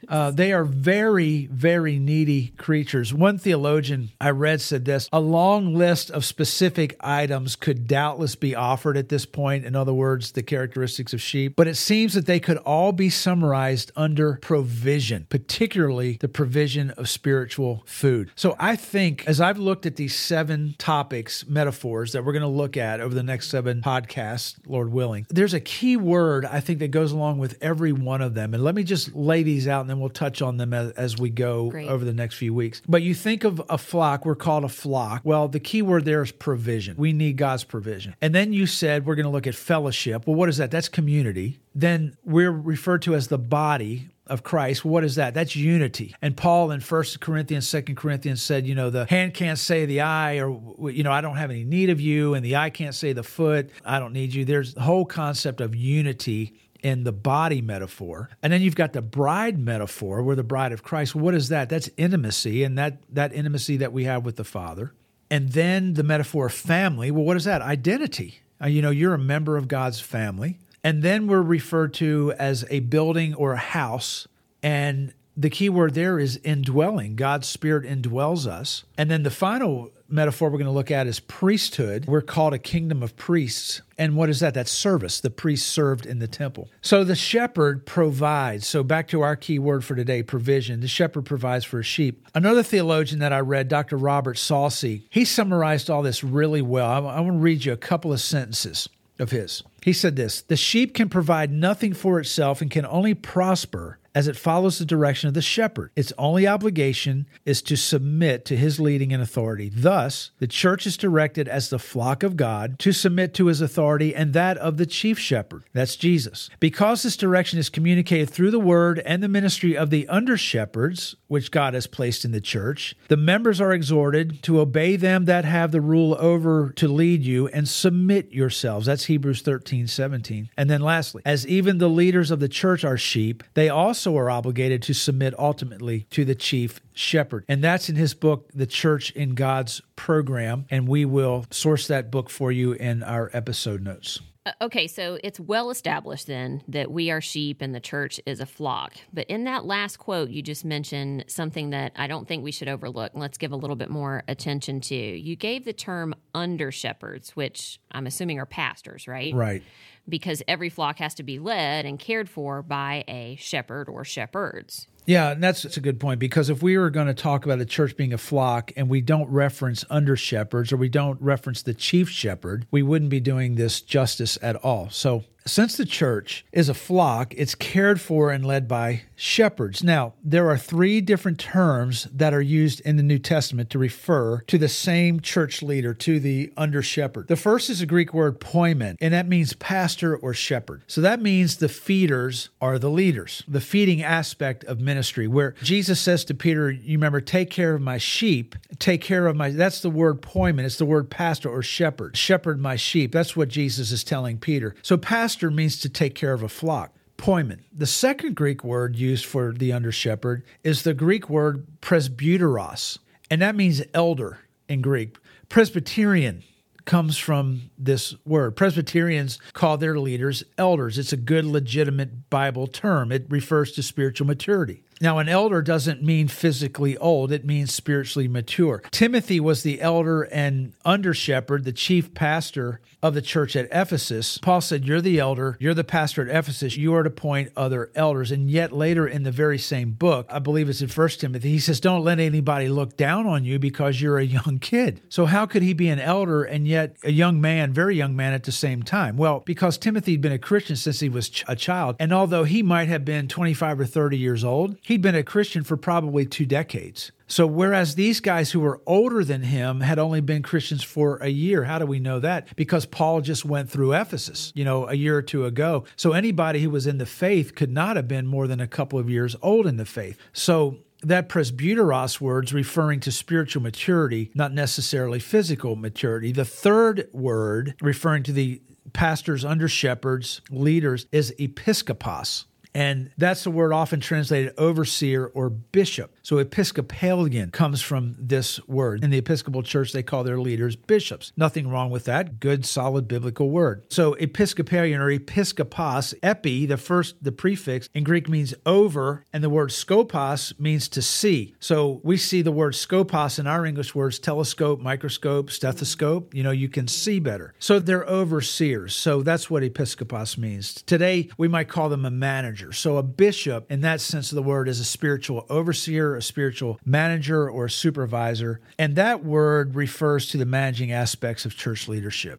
Uh, 0.07 0.31
they 0.31 0.53
are 0.53 0.65
very, 0.65 1.47
very 1.47 1.99
needy 1.99 2.49
creatures. 2.59 3.15
One 3.15 3.39
theologian 3.39 4.11
I 4.21 4.29
read 4.29 4.61
said 4.61 4.85
this 4.85 5.09
a 5.11 5.21
long 5.21 5.75
list 5.75 6.11
of 6.11 6.27
specific 6.27 6.95
items 7.01 7.57
could 7.57 7.87
doubtless 7.87 8.37
be 8.37 8.55
offered 8.55 8.99
at 8.99 9.09
this 9.09 9.25
point. 9.25 9.65
In 9.65 9.75
other 9.75 9.95
words, 9.95 10.33
the 10.33 10.43
characteristics 10.43 11.15
of 11.15 11.23
sheep, 11.23 11.55
but 11.57 11.67
it 11.67 11.77
seems 11.77 12.13
that 12.13 12.27
they 12.27 12.41
could 12.41 12.59
all 12.59 12.93
be 12.93 13.09
summarized 13.09 13.91
under 13.97 14.34
provision, 14.35 15.27
particularly 15.29 16.19
the 16.21 16.29
provision 16.29 16.91
of 16.93 17.09
spiritual 17.09 17.83
food. 17.87 18.31
So 18.37 18.55
I 18.59 18.77
think 18.77 19.27
as 19.27 19.41
I've 19.41 19.59
looked 19.59 19.87
at 19.87 19.97
these 19.97 20.15
seven 20.15 20.75
topics, 20.79 21.47
metaphors 21.47 22.13
that 22.13 22.25
we're 22.25 22.33
going 22.33 22.43
to 22.43 22.49
look 22.49 22.77
at 22.77 23.01
over 23.01 23.15
the 23.15 23.23
next 23.23 23.49
seven 23.49 23.81
podcasts, 23.81 24.57
Lord 24.67 24.93
willing, 24.93 25.27
there's 25.31 25.55
a 25.55 25.61
key 25.61 25.97
word 25.97 26.45
I 26.45 26.61
think 26.61 26.79
that 26.81 26.89
goes 26.89 27.13
along 27.13 27.39
with 27.39 27.57
every 27.61 27.93
one 27.93 28.21
of 28.21 28.35
them. 28.35 28.55
And 28.55 28.63
let 28.63 28.75
me 28.75 28.85
just 28.85 29.15
lay 29.15 29.43
these 29.43 29.55
these 29.55 29.69
out 29.69 29.81
and 29.83 29.91
then 29.91 30.01
we'll 30.01 30.11
touch 30.11 30.43
on 30.43 30.57
them 30.57 30.73
as, 30.73 30.91
as 30.93 31.19
we 31.19 31.31
go 31.31 31.71
Great. 31.71 31.89
over 31.89 32.05
the 32.05 32.13
next 32.13 32.37
few 32.37 32.53
weeks. 32.53 32.83
But 32.89 33.03
you 33.03 33.15
think 33.15 33.45
of 33.45 33.63
a 33.69 33.79
flock, 33.79 34.25
we're 34.25 34.35
called 34.35 34.65
a 34.65 34.69
flock. 34.69 35.23
Well, 35.25 35.49
the 35.49 35.61
key 35.61 35.83
word 35.83 36.05
there 36.05 36.23
is 36.23 36.33
provision. 36.33 36.97
We 36.97 37.13
need 37.13 37.37
God's 37.37 37.65
provision. 37.65 38.15
And 38.21 38.35
then 38.35 38.53
you 38.53 38.67
said 38.67 39.07
we're 39.07 39.15
going 39.15 39.25
to 39.25 39.31
look 39.31 39.47
at 39.47 39.55
fellowship. 39.55 40.27
Well, 40.27 40.37
what 40.37 40.49
is 40.49 40.59
that? 40.59 40.71
That's 40.71 40.89
community. 40.89 41.61
Then 41.75 42.17
we're 42.25 42.53
referred 42.53 43.03
to 43.03 43.15
as 43.15 43.29
the 43.29 43.39
body 43.39 44.09
of 44.27 44.43
Christ. 44.43 44.85
What 44.85 45.05
is 45.05 45.17
that? 45.17 45.35
That's 45.35 45.55
unity. 45.55 46.15
And 46.23 46.37
Paul 46.37 46.71
in 46.71 46.81
First 46.81 47.21
Corinthians, 47.21 47.69
Second 47.69 47.97
Corinthians 47.97 48.43
said, 48.43 48.67
you 48.67 48.75
know, 48.75 48.91
the 48.91 49.07
hand 49.07 49.35
can't 49.35 49.59
say 49.59 49.85
the 49.85 50.01
eye, 50.01 50.39
or 50.39 50.91
you 50.91 51.03
know, 51.03 51.13
I 51.13 51.21
don't 51.21 51.37
have 51.37 51.51
any 51.51 51.65
need 51.65 51.91
of 51.91 52.01
you, 52.01 52.35
and 52.35 52.45
the 52.45 52.57
eye 52.57 52.71
can't 52.71 52.95
say 52.95 53.13
the 53.13 53.23
foot, 53.23 53.71
I 53.85 53.99
don't 53.99 54.13
need 54.13 54.33
you. 54.33 54.45
There's 54.45 54.75
the 54.75 54.83
whole 54.83 55.05
concept 55.05 55.61
of 55.61 55.75
unity 55.75 56.55
in 56.83 57.05
the 57.05 57.13
body 57.13 57.61
metaphor. 57.63 58.31
And 58.43 58.53
then 58.53 58.61
you've 58.61 58.77
got 58.77 58.93
the 58.93 59.03
bride 59.03 59.59
metaphor. 59.59 60.23
We're 60.23 60.35
the 60.35 60.43
bride 60.43 60.73
of 60.73 60.83
Christ. 60.83 61.15
What 61.15 61.35
is 61.35 61.49
that? 61.49 61.69
That's 61.69 61.91
intimacy, 61.97 62.63
and 62.63 62.79
that 62.79 62.99
that 63.11 63.33
intimacy 63.33 63.79
that 63.79 63.93
we 63.93 64.05
have 64.05 64.25
with 64.25 64.37
the 64.37 64.45
Father. 64.45 64.93
And 65.31 65.51
then 65.51 65.95
the 65.95 66.03
metaphor 66.03 66.47
of 66.47 66.53
family. 66.53 67.11
Well, 67.11 67.25
what 67.25 67.37
is 67.37 67.45
that? 67.45 67.63
Identity. 67.63 68.41
Uh, 68.63 68.69
you 68.69 68.83
know, 68.83 68.91
you're 68.91 69.15
a 69.15 69.19
member 69.19 69.57
of 69.57 69.67
God's 69.67 70.01
family. 70.01 70.59
And 70.85 71.03
then 71.03 71.27
we're 71.27 71.43
referred 71.43 71.95
to 71.95 72.35
as 72.39 72.67
a 72.69 72.81
building 72.81 73.35
or 73.35 73.55
a 73.55 73.59
house. 73.59 74.29
And 74.63 75.15
the 75.37 75.51
key 75.51 75.71
word 75.71 75.95
there 75.95 76.19
is 76.19 76.39
indwelling. 76.45 77.17
God's 77.17 77.49
Spirit 77.49 77.85
indwells 77.85 78.47
us. 78.47 78.85
And 78.97 79.11
then 79.11 79.23
the 79.23 79.31
final 79.31 79.91
metaphor 80.09 80.49
we're 80.51 80.59
going 80.59 80.67
to 80.67 80.73
look 80.73 80.91
at 80.91 81.07
is 81.07 81.19
priesthood. 81.21 82.07
We're 82.07 82.21
called 82.21 82.53
a 82.53 82.59
kingdom 82.59 83.03
of 83.03 83.17
priests. 83.17 83.83
And 83.97 84.17
what 84.17 84.29
is 84.29 84.41
that? 84.41 84.55
That's 84.55 84.71
service. 84.71 85.21
The 85.21 85.31
priests 85.31 85.67
served 85.67 86.07
in 86.07 86.19
the 86.19 86.29
temple. 86.29 86.69
So 86.83 87.03
the 87.03 87.17
shepherd 87.17 87.87
provides. 87.87 88.67
So 88.67 88.83
back 88.83 89.09
to 89.09 89.23
our 89.23 89.37
key 89.37 89.59
word 89.59 89.85
for 89.85 89.97
today 89.97 90.23
provision. 90.23 90.81
The 90.81 90.89
shepherd 90.89 91.25
provides 91.25 91.65
for 91.65 91.79
his 91.79 91.87
sheep. 91.87 92.27
Another 92.35 92.63
theologian 92.63 93.21
that 93.21 93.33
I 93.33 93.41
read, 93.41 93.69
Dr. 93.69 93.97
Robert 93.97 94.39
Saucy, 94.39 95.07
he 95.11 95.25
summarized 95.25 95.91
all 95.91 96.03
this 96.03 96.23
really 96.23 96.63
well. 96.63 96.91
I, 96.91 97.17
I 97.17 97.21
want 97.21 97.35
to 97.35 97.39
read 97.39 97.65
you 97.65 97.73
a 97.73 97.77
couple 97.79 98.13
of 98.13 98.21
sentences 98.21 98.89
of 99.19 99.31
his. 99.31 99.63
He 99.83 99.93
said 99.93 100.17
this 100.17 100.43
The 100.43 100.57
sheep 100.57 100.95
can 100.95 101.09
provide 101.09 101.51
nothing 101.53 101.93
for 101.93 102.21
itself 102.21 102.61
and 102.61 102.71
can 102.71 102.87
only 102.87 103.15
prosper 103.15 103.99
as 104.15 104.29
it 104.29 104.37
follows 104.37 104.79
the 104.79 104.85
direction 104.85 105.29
of 105.29 105.35
the 105.35 105.43
shepherd. 105.43 105.91
Its 105.97 106.13
only 106.19 106.47
obligation 106.47 107.27
is 107.45 107.61
to 107.63 107.77
submit 107.77 108.45
to 108.45 108.57
his 108.57 108.79
leading 108.79 109.13
and 109.13 109.23
authority. 109.23 109.71
Thus, 109.75 110.31
the 110.39 110.47
church 110.47 110.87
is 110.87 110.97
directed 110.97 111.49
as 111.49 111.69
the 111.69 111.79
flock 111.79 112.23
of 112.23 112.37
God 112.37 112.79
to 112.81 112.93
submit 112.93 113.35
to 113.35 113.47
his 113.47 113.61
authority 113.61 114.15
and 114.15 114.33
that 114.33 114.57
of 114.59 114.77
the 114.77 114.87
chief 114.87 115.19
shepherd. 115.19 115.65
That's 115.73 115.97
Jesus. 115.97 116.51
Because 116.61 117.03
this 117.03 117.17
direction 117.17 117.59
is 117.59 117.69
communicated 117.69 118.31
through 118.31 118.51
the 118.51 118.59
word 118.59 119.01
and 119.01 119.23
the 119.23 119.29
ministry 119.29 119.77
of 119.77 119.91
the 119.91 120.07
under 120.09 120.37
shepherds, 120.37 121.17
which 121.29 121.51
God 121.51 121.75
has 121.75 121.87
placed 121.87 122.25
in 122.25 122.33
the 122.33 122.41
church, 122.41 122.95
the 123.09 123.17
members 123.17 123.61
are 123.61 123.73
exhorted 123.73 124.43
to 124.45 124.61
obey 124.61 124.97
them 124.97 125.25
that 125.25 125.45
have 125.45 125.73
the 125.73 125.81
rule 125.81 126.17
over 126.19 126.73
to 126.77 126.89
lead 126.89 127.23
you 127.23 127.49
and 127.49 127.69
submit 127.69 128.33
yourselves. 128.33 128.87
That's 128.87 129.07
Hebrews 129.07 129.43
13, 129.43 129.87
17. 129.87 130.51
And 130.57 130.71
then 130.71 130.81
lastly, 130.81 131.23
as 131.25 131.47
even 131.47 131.79
the 131.79 131.89
leaders 131.89 132.31
of 132.31 132.41
the 132.41 132.49
church 132.49 132.85
are 132.85 132.97
sheep, 132.97 133.43
they 133.55 133.69
also 133.69 134.04
also 134.05 134.19
are 134.19 134.31
obligated 134.31 134.83
to 134.83 134.93
submit 134.93 135.39
ultimately 135.39 136.07
to 136.11 136.25
the 136.25 136.35
chief 136.35 136.81
shepherd. 136.93 137.45
And 137.49 137.65
that's 137.65 137.89
in 137.89 137.97
his 137.97 138.13
book, 138.13 138.51
The 138.55 138.67
Church 138.67 139.11
in 139.13 139.35
God's 139.35 139.81
Program. 139.97 140.67
And 140.71 140.87
we 140.87 141.07
will 141.07 141.47
source 141.51 141.87
that 141.87 142.11
book 142.11 142.29
for 142.29 142.53
you 142.53 142.73
in 142.73 143.03
our 143.03 143.31
episode 143.33 143.83
notes. 143.83 144.21
Uh, 144.47 144.53
okay, 144.61 144.87
so 144.87 145.19
it's 145.25 145.41
well 145.41 145.71
established 145.71 146.27
then 146.27 146.63
that 146.69 146.91
we 146.91 147.11
are 147.11 147.23
sheep 147.23 147.63
and 147.63 147.75
the 147.75 147.81
church 147.81 148.21
is 148.27 148.41
a 148.41 148.47
flock. 148.47 148.93
But 149.11 149.27
in 149.29 149.45
that 149.45 149.65
last 149.65 149.97
quote, 149.97 150.29
you 150.29 150.43
just 150.43 150.67
mentioned 150.67 151.25
something 151.29 151.71
that 151.71 151.93
I 151.97 152.07
don't 152.07 152.29
think 152.29 152.45
we 152.45 152.53
should 152.53 152.69
overlook. 152.69 153.13
Let's 153.15 153.39
give 153.39 153.53
a 153.53 153.57
little 153.57 153.77
bit 153.77 153.89
more 153.89 154.23
attention 154.29 154.83
to. 154.83 154.95
You 154.95 155.35
gave 155.35 155.65
the 155.65 155.73
term 155.73 156.15
under 156.35 156.71
shepherds, 156.71 157.31
which 157.31 157.81
I'm 157.91 158.07
assuming 158.07 158.39
are 158.39 158.45
pastors, 158.45 159.09
right? 159.09 159.33
Right 159.35 159.63
because 160.09 160.43
every 160.47 160.69
flock 160.69 160.99
has 160.99 161.15
to 161.15 161.23
be 161.23 161.39
led 161.39 161.87
and 161.87 161.99
cared 161.99 162.29
for 162.29 162.63
by 162.63 163.05
a 163.09 163.37
shepherd 163.41 163.89
or 163.89 164.05
shepherds. 164.05 164.87
Yeah, 165.07 165.33
and 165.33 165.43
that's, 165.43 165.63
that's 165.63 165.77
a 165.77 165.83
good 165.83 166.01
point 166.01 166.19
because 166.19 166.49
if 166.49 166.63
we 166.63 166.79
were 166.79 166.89
going 166.89 167.09
to 167.09 167.15
talk 167.15 167.45
about 167.45 167.61
a 167.61 167.67
church 167.67 167.97
being 167.97 168.15
a 168.15 168.19
flock 168.19 168.73
and 168.75 168.89
we 168.89 169.03
don't 169.03 169.29
reference 169.29 169.85
under 169.91 170.17
shepherds 170.17 170.73
or 170.73 170.79
we 170.79 170.89
don't 170.89 171.21
reference 171.21 171.63
the 171.63 171.75
chief 171.75 172.09
shepherd, 172.09 172.67
we 172.71 172.83
wouldn't 172.83 173.11
be 173.11 173.21
doing 173.21 173.57
this 173.57 173.83
justice 173.83 174.39
at 174.41 174.57
all. 174.57 174.89
So 174.91 175.25
since 175.47 175.77
the 175.77 175.85
church 175.85 176.47
is 176.53 176.71
a 176.71 176.75
flock, 176.75 177.35
it's 177.37 177.55
cared 177.55 178.01
for 178.01 178.31
and 178.31 178.47
led 178.47 178.67
by 178.67 179.03
shepherds. 179.15 179.85
Now, 179.85 180.15
there 180.25 180.49
are 180.49 180.57
three 180.57 181.03
different 181.03 181.39
terms 181.39 182.09
that 182.13 182.33
are 182.33 182.41
used 182.41 182.81
in 182.81 182.97
the 182.97 183.03
New 183.03 183.19
Testament 183.19 183.69
to 183.71 183.79
refer 183.79 184.41
to 184.47 184.57
the 184.57 184.69
same 184.69 185.21
church 185.21 185.63
leader, 185.63 185.93
to 185.93 186.19
the 186.19 186.51
under 186.57 186.81
shepherd. 186.81 187.29
The 187.29 187.37
first 187.37 187.69
is 187.69 187.83
a 187.83 187.87
Greek 187.87 188.15
word 188.15 188.41
poimen, 188.41 188.97
and 189.03 189.13
that 189.13 189.29
means 189.29 189.53
pastor 189.53 190.17
or 190.17 190.33
shepherd. 190.33 190.83
So 190.87 191.03
that 191.03 191.21
means 191.21 191.59
the 191.59 191.69
feeders 191.69 192.49
are 192.63 192.79
the 192.79 192.91
leaders, 192.91 193.43
the 193.47 193.61
feeding 193.61 194.03
aspect 194.03 194.65
of 194.65 194.81
ministry, 194.81 195.29
where 195.29 195.55
Jesus 195.63 196.01
says 196.01 196.25
to 196.25 196.35
Peter, 196.35 196.71
You 196.71 196.97
remember, 196.97 197.21
take 197.21 197.51
care 197.51 197.75
of 197.75 197.83
my 197.83 197.99
sheep, 197.99 198.55
take 198.79 199.03
care 199.03 199.27
of 199.27 199.37
my, 199.37 199.51
that's 199.51 199.83
the 199.83 199.91
word 199.91 200.23
poimen, 200.23 200.65
it's 200.65 200.79
the 200.79 200.87
word 200.87 201.11
pastor 201.11 201.51
or 201.51 201.63
shepherd, 201.63 202.17
shepherd 202.17 202.59
my 202.59 202.77
sheep. 202.77 203.13
That's 203.13 203.37
what 203.37 203.49
Jesus 203.49 203.93
is 203.93 204.05
telling 204.05 204.39
Peter. 204.39 204.75
So, 204.83 204.97
pastor 204.97 205.34
pastor 205.35 205.51
means 205.51 205.81
to 205.81 205.89
take 205.89 206.15
care 206.15 206.33
of 206.33 206.45
a 206.45 206.49
flock. 206.49 206.95
Poimen. 207.19 207.59
The 207.73 207.89
second 207.89 208.37
Greek 208.37 208.63
word 208.63 208.95
used 208.95 209.25
for 209.25 209.53
the 209.53 209.73
under 209.73 209.91
shepherd 209.91 210.45
is 210.63 210.85
the 210.85 210.95
Greek 210.95 211.29
word 211.29 211.67
presbyteros, 211.81 212.99
and 213.29 213.43
that 213.43 213.57
means 213.57 213.83
elder 213.93 214.39
in 214.69 214.81
Greek. 214.81 215.17
Presbyterian 215.49 216.45
comes 216.85 217.19
from 217.19 217.71
this 217.77 218.15
word. 218.25 218.55
Presbyterians 218.55 219.41
call 219.55 219.77
their 219.77 219.99
leaders 219.99 220.45
elders. 220.57 220.99
It's 220.99 221.13
a 221.13 221.17
good, 221.17 221.45
legitimate 221.45 222.31
Bible 222.31 222.69
term. 222.69 223.11
It 223.11 223.27
refers 223.29 223.73
to 223.73 223.83
spiritual 223.83 224.29
maturity. 224.29 224.85
Now, 225.01 225.19
an 225.19 225.29
elder 225.29 225.63
doesn't 225.63 226.03
mean 226.03 226.29
physically 226.29 226.97
old, 226.99 227.33
it 227.33 227.45
means 227.45 227.73
spiritually 227.73 228.29
mature. 228.29 228.83
Timothy 228.91 229.41
was 229.41 229.63
the 229.63 229.81
elder 229.81 230.23
and 230.23 230.73
under 230.85 231.15
shepherd, 231.15 231.65
the 231.65 231.73
chief 231.73 232.15
pastor 232.15 232.81
of 233.05 233.13
the 233.13 233.21
church 233.21 233.55
at 233.55 233.69
Ephesus. 233.71 234.39
Paul 234.39 234.63
said, 234.63 234.87
You're 234.87 235.03
the 235.03 235.19
elder, 235.19 235.59
you're 235.61 235.75
the 235.75 235.85
pastor 235.85 236.23
at 236.23 236.35
Ephesus, 236.35 236.79
you 236.79 236.95
are 236.95 237.03
to 237.03 237.09
appoint 237.09 237.53
other 237.55 237.91
elders. 237.95 238.31
And 238.31 238.51
yet, 238.51 238.73
later 238.73 239.07
in 239.07 239.25
the 239.25 239.31
very 239.31 239.59
same 239.59 239.93
book, 239.93 240.27
I 240.31 240.39
believe 240.39 240.71
it's 240.71 240.81
in 240.81 240.89
First 240.89 241.21
Timothy, 241.21 241.51
he 241.51 241.59
says, 241.59 241.81
Don't 241.81 242.03
let 242.03 242.19
anybody 242.19 242.69
look 242.71 242.97
down 242.97 243.27
on 243.27 243.45
you 243.45 243.59
because 243.59 244.01
you're 244.01 244.17
a 244.17 244.25
young 244.25 244.59
kid. 244.59 245.03
So, 245.11 245.27
how 245.27 245.45
could 245.45 245.63
he 245.63 245.75
be 245.75 245.89
an 245.89 246.01
elder 246.01 246.45
and 246.45 246.67
yet 246.67 246.97
a 247.05 247.13
young 247.13 247.43
man, 247.43 247.75
very 247.75 247.95
young 247.95 248.17
man 248.17 248.33
at 248.33 248.45
the 248.45 248.53
same 248.53 248.83
time? 248.83 249.19
Well, 249.19 249.43
because 249.45 249.77
Timothy 249.77 250.13
had 250.13 250.23
been 250.23 250.33
a 250.33 250.39
Christian 250.39 250.77
since 250.77 251.01
he 251.01 251.11
was 251.11 251.31
a 251.47 251.57
child. 251.57 251.97
And 251.99 252.11
although 252.11 252.45
he 252.45 252.63
might 252.63 252.89
have 252.89 253.05
been 253.05 253.29
25 253.29 253.81
or 253.81 253.87
30 253.87 254.17
years 254.17 254.45
old, 254.45 254.79
he'd 254.85 255.03
been 255.03 255.15
a 255.15 255.23
Christian 255.23 255.65
for 255.65 255.77
probably 255.77 256.27
two 256.27 256.47
decades. 256.47 257.11
So, 257.27 257.47
whereas 257.47 257.95
these 257.95 258.21
guys 258.21 258.53
who 258.53 258.61
were 258.61 258.81
older 258.87 259.25
than 259.25 259.43
him 259.43 259.81
had 259.81 259.99
only 259.99 260.21
been 260.21 260.43
Christians 260.43 260.85
for 260.85 261.17
a 261.17 261.29
year, 261.29 261.65
how 261.65 261.79
do 261.79 261.87
we 261.87 261.99
know 261.99 262.21
that? 262.21 262.55
Because 262.55 262.87
Paul 262.87 263.23
just 263.23 263.45
went 263.45 263.71
through 263.71 263.95
Ephesus, 263.95 264.53
you 264.55 264.65
know, 264.65 264.87
a 264.87 264.95
year 264.95 265.17
or 265.17 265.23
two 265.23 265.47
ago. 265.47 265.85
So, 265.97 266.13
anybody 266.13 266.61
who 266.61 266.71
was 266.71 266.87
in 266.87 266.99
the 266.99 267.07
faith 267.07 267.55
could 267.55 267.71
not 267.71 267.97
have 267.97 268.07
been 268.07 268.27
more 268.27 268.47
than 268.47 268.61
a 268.61 268.67
couple 268.67 268.99
of 268.99 269.09
years 269.09 269.35
old 269.43 269.67
in 269.67 269.79
the 269.79 269.87
faith. 269.87 270.19
So, 270.33 270.79
that 271.03 271.29
presbyteros 271.29 272.21
words 272.21 272.53
referring 272.53 273.01
to 273.01 273.13
spiritual 273.13 273.63
maturity, 273.63 274.31
not 274.35 274.53
necessarily 274.53 275.19
physical 275.19 275.77
maturity. 275.77 276.33
The 276.33 276.47
third 276.47 277.09
word 277.13 277.75
referring 277.83 278.23
to 278.25 278.33
the 278.33 278.63
pastors, 278.93 279.45
under 279.45 279.69
shepherds, 279.69 280.41
leaders 280.51 281.07
is 281.13 281.35
episkopos. 281.39 282.45
And 282.75 283.11
that's 283.17 283.45
the 283.45 283.51
word 283.51 283.73
often 283.73 284.01
translated 284.01 284.53
overseer 284.59 285.27
or 285.27 285.49
bishop. 285.49 286.14
So 286.25 286.39
Episcopalian 286.39 287.51
comes 287.51 287.83
from 287.83 288.17
this 288.19 288.59
word. 288.67 289.05
In 289.05 289.11
the 289.11 289.19
Episcopal 289.19 289.63
Church, 289.63 289.93
they 289.93 290.03
call 290.03 290.25
their 290.25 290.41
leaders 290.41 290.75
bishops. 290.75 291.35
Nothing 291.37 291.69
wrong 291.69 291.91
with 291.91 292.07
that. 292.07 292.41
Good, 292.41 292.65
solid 292.65 293.07
biblical 293.07 293.51
word. 293.51 293.85
So 293.91 294.15
Episcopalian 294.15 295.03
or 295.03 295.11
episkopos, 295.11 296.15
epi, 296.23 296.65
the 296.65 296.79
first, 296.79 297.23
the 297.23 297.31
prefix 297.31 297.91
in 297.93 298.05
Greek 298.05 298.27
means 298.27 298.55
over, 298.65 299.27
and 299.35 299.45
the 299.45 299.51
word 299.51 299.69
skopos 299.69 300.59
means 300.59 300.89
to 300.89 301.03
see. 301.03 301.55
So 301.61 302.01
we 302.03 302.17
see 302.17 302.41
the 302.41 302.51
word 302.51 302.73
skopos 302.73 303.39
in 303.39 303.47
our 303.47 303.67
English 303.67 303.95
words 303.95 304.19
telescope, 304.19 304.81
microscope, 304.81 305.51
stethoscope. 305.51 306.35
You 306.35 306.43
know, 306.43 306.53
you 306.53 306.71
can 306.71 306.89
see 306.89 307.21
better. 307.21 307.53
So 307.59 307.79
they're 307.79 308.07
overseers. 308.07 308.97
So 308.97 309.23
that's 309.23 309.51
what 309.51 309.63
Episcopos 309.63 310.39
means. 310.39 310.83
Today, 310.85 311.29
we 311.37 311.49
might 311.49 311.69
call 311.69 311.91
them 311.91 312.07
a 312.07 312.11
manager. 312.11 312.73
So, 312.73 312.97
a 312.97 313.03
bishop, 313.03 313.71
in 313.71 313.83
that 313.83 314.01
sense 314.01 314.33
of 314.33 314.37
the 314.37 314.43
word, 314.43 314.69
is 314.69 314.81
a 314.81 314.85
spiritual 314.85 315.45
overseer, 315.51 316.14
a 316.17 316.23
spiritual 316.23 316.79
manager, 316.85 317.49
or 317.49 317.67
a 317.67 317.71
supervisor. 317.71 318.61
And 318.79 318.97
that 318.97 319.25
word 319.25 319.75
refers 319.75 320.29
to 320.29 320.37
the 320.37 320.47
managing 320.47 320.93
aspects 320.93 321.45
of 321.45 321.57
church 321.57 321.89
leadership. 321.89 322.39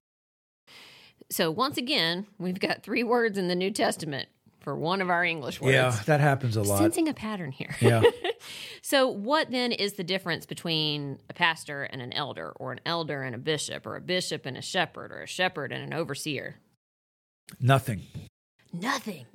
So, 1.30 1.50
once 1.50 1.78
again, 1.78 2.28
we've 2.38 2.60
got 2.60 2.84
three 2.84 3.04
words 3.04 3.38
in 3.38 3.48
the 3.48 3.56
New 3.56 3.72
Testament 3.72 4.30
for 4.60 4.76
one 4.76 5.02
of 5.02 5.10
our 5.10 5.24
English 5.24 5.62
words. 5.62 5.74
Yeah, 5.74 5.98
that 6.06 6.20
happens 6.20 6.56
a 6.56 6.62
lot. 6.62 6.80
Sensing 6.80 7.08
a 7.08 7.14
pattern 7.14 7.52
here. 7.52 7.76
Yeah. 7.80 8.04
so, 8.82 9.08
what 9.08 9.52
then 9.52 9.72
is 9.72 9.94
the 9.94 10.04
difference 10.04 10.46
between 10.46 11.20
a 11.30 11.34
pastor 11.34 11.84
and 11.84 12.02
an 12.02 12.14
elder, 12.14 12.52
or 12.58 12.72
an 12.72 12.80
elder 12.86 13.24
and 13.24 13.34
a 13.34 13.40
bishop, 13.40 13.86
or 13.86 13.96
a 13.96 14.02
bishop 14.02 14.46
and 14.46 14.58
a 14.58 14.62
shepherd, 14.62 15.12
or 15.12 15.22
a 15.22 15.28
shepherd 15.28 15.72
and 15.72 15.84
an 15.84 15.94
overseer? 15.94 16.56
Nothing. 17.60 18.02
Nothing. 18.74 19.26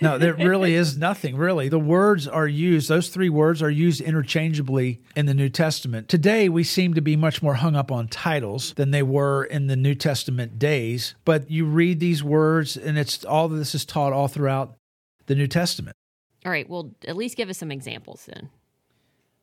No, 0.00 0.18
there 0.18 0.34
really 0.34 0.74
is 0.74 0.98
nothing, 0.98 1.36
really. 1.36 1.68
The 1.68 1.78
words 1.78 2.26
are 2.26 2.46
used, 2.46 2.88
those 2.88 3.08
three 3.08 3.30
words 3.30 3.62
are 3.62 3.70
used 3.70 4.00
interchangeably 4.00 5.00
in 5.16 5.26
the 5.26 5.34
New 5.34 5.48
Testament. 5.48 6.08
Today, 6.08 6.48
we 6.48 6.64
seem 6.64 6.94
to 6.94 7.00
be 7.00 7.16
much 7.16 7.42
more 7.42 7.54
hung 7.54 7.76
up 7.76 7.90
on 7.92 8.08
titles 8.08 8.74
than 8.74 8.90
they 8.90 9.02
were 9.02 9.44
in 9.44 9.66
the 9.66 9.76
New 9.76 9.94
Testament 9.94 10.58
days. 10.58 11.14
But 11.24 11.50
you 11.50 11.64
read 11.64 12.00
these 12.00 12.22
words, 12.22 12.76
and 12.76 12.98
it's 12.98 13.24
all 13.24 13.48
this 13.48 13.74
is 13.74 13.84
taught 13.84 14.12
all 14.12 14.28
throughout 14.28 14.76
the 15.26 15.34
New 15.34 15.46
Testament. 15.46 15.96
All 16.44 16.52
right. 16.52 16.68
Well, 16.68 16.94
at 17.06 17.16
least 17.16 17.36
give 17.36 17.48
us 17.48 17.58
some 17.58 17.70
examples 17.70 18.26
then. 18.26 18.50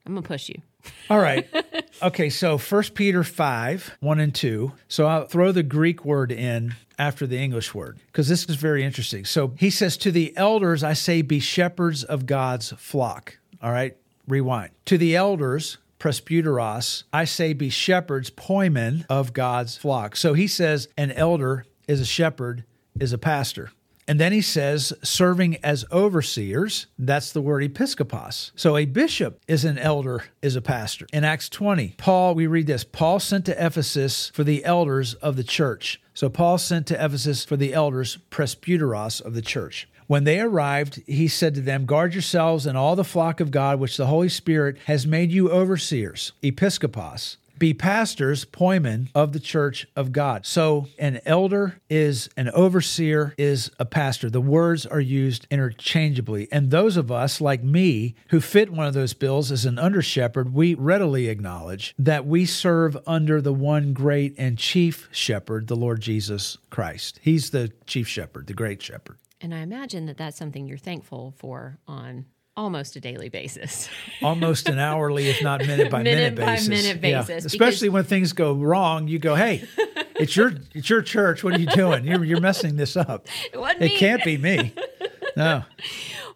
I'm 0.06 0.16
to 0.16 0.22
push 0.22 0.50
you. 0.50 0.62
All 1.10 1.20
right. 1.20 1.48
Okay, 2.04 2.32
so 2.32 2.58
First 2.58 2.96
Peter 2.96 3.24
5, 3.24 3.98
1 4.00 4.20
and 4.20 4.34
2. 4.34 4.72
So 4.88 5.06
I'll 5.06 5.26
throw 5.28 5.52
the 5.52 5.62
Greek 5.62 6.04
word 6.04 6.32
in 6.32 6.74
after 6.98 7.28
the 7.28 7.38
English 7.38 7.76
word 7.76 8.00
because 8.08 8.28
this 8.28 8.50
is 8.50 8.56
very 8.56 8.84
interesting. 8.84 9.24
So 9.24 9.54
he 9.60 9.70
says, 9.70 9.98
To 9.98 10.12
the 10.12 10.36
elders, 10.36 10.84
I 10.84 10.94
say, 10.94 11.22
be 11.22 11.40
shepherds 11.40 12.04
of 12.04 12.26
God's 12.26 12.72
flock. 12.72 13.38
All 13.62 13.72
right, 13.72 13.96
rewind. 14.28 14.72
To 14.86 14.98
the 14.98 15.16
elders, 15.16 15.78
presbyteros, 16.00 17.04
I 17.14 17.26
say, 17.26 17.54
be 17.54 17.70
shepherds, 17.70 18.32
poimen 18.32 19.06
of 19.08 19.34
God's 19.34 19.78
flock. 19.78 20.16
So 20.16 20.34
he 20.34 20.48
says, 20.48 20.88
an 20.98 21.12
elder 21.12 21.66
is 21.88 22.02
a 22.02 22.06
shepherd, 22.06 22.64
is 23.00 23.14
a 23.14 23.20
pastor. 23.20 23.72
And 24.12 24.20
then 24.20 24.34
he 24.34 24.42
says, 24.42 24.92
serving 25.02 25.56
as 25.64 25.86
overseers, 25.90 26.88
that's 27.00 27.32
the 27.32 27.40
word 27.40 27.64
episkopos. 27.64 28.52
So 28.58 28.76
a 28.76 28.84
bishop 28.84 29.40
is 29.48 29.64
an 29.64 29.78
elder, 29.78 30.26
is 30.42 30.58
a 30.58 30.62
pastor. 30.62 31.08
In 31.14 31.24
Acts 31.24 31.48
20, 31.48 31.96
Paul, 31.98 32.36
we 32.36 32.46
read 32.46 32.68
this 32.68 32.84
Paul 32.84 33.22
sent 33.22 33.46
to 33.46 33.66
Ephesus 33.66 34.30
for 34.34 34.44
the 34.44 34.66
elders 34.66 35.14
of 35.14 35.38
the 35.38 35.46
church. 35.46 36.02
So 36.14 36.28
Paul 36.28 36.58
sent 36.58 36.88
to 36.88 36.96
Ephesus 36.96 37.46
for 37.46 37.56
the 37.56 37.74
elders, 37.74 38.18
presbyteros 38.30 39.22
of 39.22 39.34
the 39.34 39.42
church. 39.42 39.88
When 40.08 40.26
they 40.26 40.42
arrived, 40.42 41.02
he 41.08 41.30
said 41.30 41.56
to 41.56 41.62
them, 41.62 41.86
Guard 41.86 42.14
yourselves 42.14 42.66
and 42.66 42.78
all 42.78 42.98
the 42.98 43.06
flock 43.06 43.40
of 43.40 43.50
God, 43.50 43.80
which 43.80 43.96
the 43.96 44.08
Holy 44.08 44.28
Spirit 44.28 44.78
has 44.88 45.08
made 45.08 45.32
you 45.32 45.50
overseers, 45.50 46.34
episkopos, 46.44 47.38
be 47.62 47.74
pastors, 47.76 48.44
poimen 48.44 49.08
of 49.14 49.34
the 49.34 49.40
church 49.40 49.88
of 49.96 50.12
God. 50.12 50.48
So 50.48 50.88
an 50.98 51.22
elder 51.28 51.80
is 51.92 52.28
an 52.36 52.50
overseer, 52.50 53.36
is 53.38 53.70
a 53.78 53.86
pastor. 53.86 54.32
The 54.32 54.42
words 54.42 54.88
are 54.88 55.00
used 55.00 55.46
interchangeably. 55.52 56.48
And 56.52 56.72
those 56.72 56.98
of 56.98 57.12
us, 57.12 57.40
like 57.40 57.64
me, 57.64 58.16
who 58.30 58.42
fit 58.42 58.72
one 58.72 58.88
of 58.88 58.96
those 58.96 59.14
bills 59.14 59.52
as 59.52 59.66
an 59.66 59.78
under 59.78 60.02
shepherd, 60.02 60.56
we 60.56 60.74
readily 60.74 61.28
acknowledge 61.28 61.94
that 62.00 62.26
we 62.26 62.48
serve 62.48 62.98
under 63.06 63.40
the 63.40 63.54
one 63.54 63.94
great 63.94 64.34
and 64.40 64.58
chief 64.58 65.08
shepherd, 65.12 65.68
the 65.68 65.76
Lord 65.76 66.02
Jesus 66.02 66.58
Christ. 66.72 67.20
He's 67.22 67.52
the 67.52 67.72
chief 67.86 68.08
shepherd, 68.08 68.48
the 68.48 68.54
great 68.54 68.82
shepherd. 68.82 69.20
And 69.40 69.54
I 69.54 69.60
imagine 69.60 70.08
that 70.08 70.18
that's 70.18 70.38
something 70.38 70.66
you're 70.66 70.80
thankful 70.80 71.36
for 71.38 71.78
on 71.88 72.26
almost 72.58 72.96
a 72.96 73.00
daily 73.00 73.30
basis. 73.30 73.90
almost 74.22 74.70
an 74.70 74.80
hourly, 74.80 75.30
if 75.30 75.42
not 75.42 75.62
minute 75.66 75.90
by 75.92 76.04
minute, 76.04 76.36
minute 76.36 76.36
by 76.36 76.46
basis. 76.56 76.70
minute 76.70 77.02
Yeah. 77.02 77.36
Especially 77.46 77.90
when 77.90 78.04
things 78.04 78.34
go 78.34 78.54
wrong, 78.54 79.08
you 79.08 79.20
go, 79.20 79.36
"Hey, 79.36 79.68
it's 80.16 80.36
your 80.36 80.54
it's 80.74 80.90
your 80.90 81.02
church. 81.02 81.44
What 81.44 81.56
are 81.56 81.60
you 81.60 81.68
doing? 81.68 82.06
You're 82.06 82.24
you're 82.24 82.42
messing 82.42 82.76
this 82.76 82.96
up. 82.96 83.28
It 83.54 83.58
It 83.82 83.92
me. 83.92 83.98
can't 83.98 84.24
be 84.24 84.38
me." 84.38 84.74
No. 85.38 85.64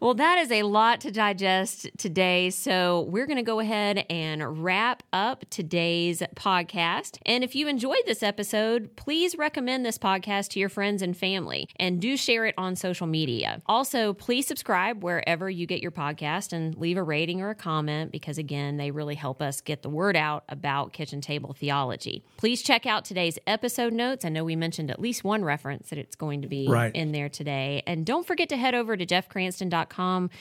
Well, 0.01 0.13
that 0.15 0.37
is 0.39 0.51
a 0.51 0.63
lot 0.63 1.01
to 1.01 1.11
digest 1.11 1.89
today. 1.97 2.49
So, 2.49 3.01
we're 3.09 3.25
going 3.25 3.37
to 3.37 3.43
go 3.43 3.59
ahead 3.59 4.05
and 4.09 4.63
wrap 4.63 5.03
up 5.13 5.45
today's 5.49 6.21
podcast. 6.35 7.17
And 7.25 7.43
if 7.43 7.55
you 7.55 7.67
enjoyed 7.67 8.01
this 8.05 8.21
episode, 8.21 8.95
please 8.95 9.37
recommend 9.37 9.85
this 9.85 9.97
podcast 9.97 10.49
to 10.49 10.59
your 10.59 10.69
friends 10.69 11.01
and 11.01 11.15
family 11.15 11.67
and 11.77 12.01
do 12.01 12.17
share 12.17 12.45
it 12.45 12.55
on 12.57 12.75
social 12.75 13.07
media. 13.07 13.61
Also, 13.67 14.13
please 14.13 14.45
subscribe 14.47 15.03
wherever 15.03 15.49
you 15.49 15.65
get 15.65 15.81
your 15.81 15.91
podcast 15.91 16.51
and 16.53 16.75
leave 16.77 16.97
a 16.97 17.03
rating 17.03 17.41
or 17.41 17.49
a 17.49 17.55
comment 17.55 18.11
because, 18.11 18.37
again, 18.37 18.77
they 18.77 18.91
really 18.91 19.15
help 19.15 19.41
us 19.41 19.61
get 19.61 19.81
the 19.81 19.89
word 19.89 20.15
out 20.15 20.43
about 20.49 20.93
kitchen 20.93 21.21
table 21.21 21.53
theology. 21.53 22.23
Please 22.37 22.61
check 22.61 22.85
out 22.85 23.05
today's 23.05 23.39
episode 23.47 23.93
notes. 23.93 24.25
I 24.25 24.29
know 24.29 24.43
we 24.43 24.55
mentioned 24.55 24.91
at 24.91 24.99
least 24.99 25.23
one 25.23 25.43
reference 25.43 25.89
that 25.89 25.97
it's 25.99 26.15
going 26.15 26.41
to 26.41 26.47
be 26.47 26.67
Right. 26.67 26.93
in 26.93 27.11
there 27.11 27.29
today. 27.29 27.81
And 27.87 28.05
don't 28.05 28.25
forget 28.27 28.49
to 28.49 28.57
head 28.57 28.75
over 28.75 28.97
to 28.97 29.05
jeffcranston.com, 29.05 29.84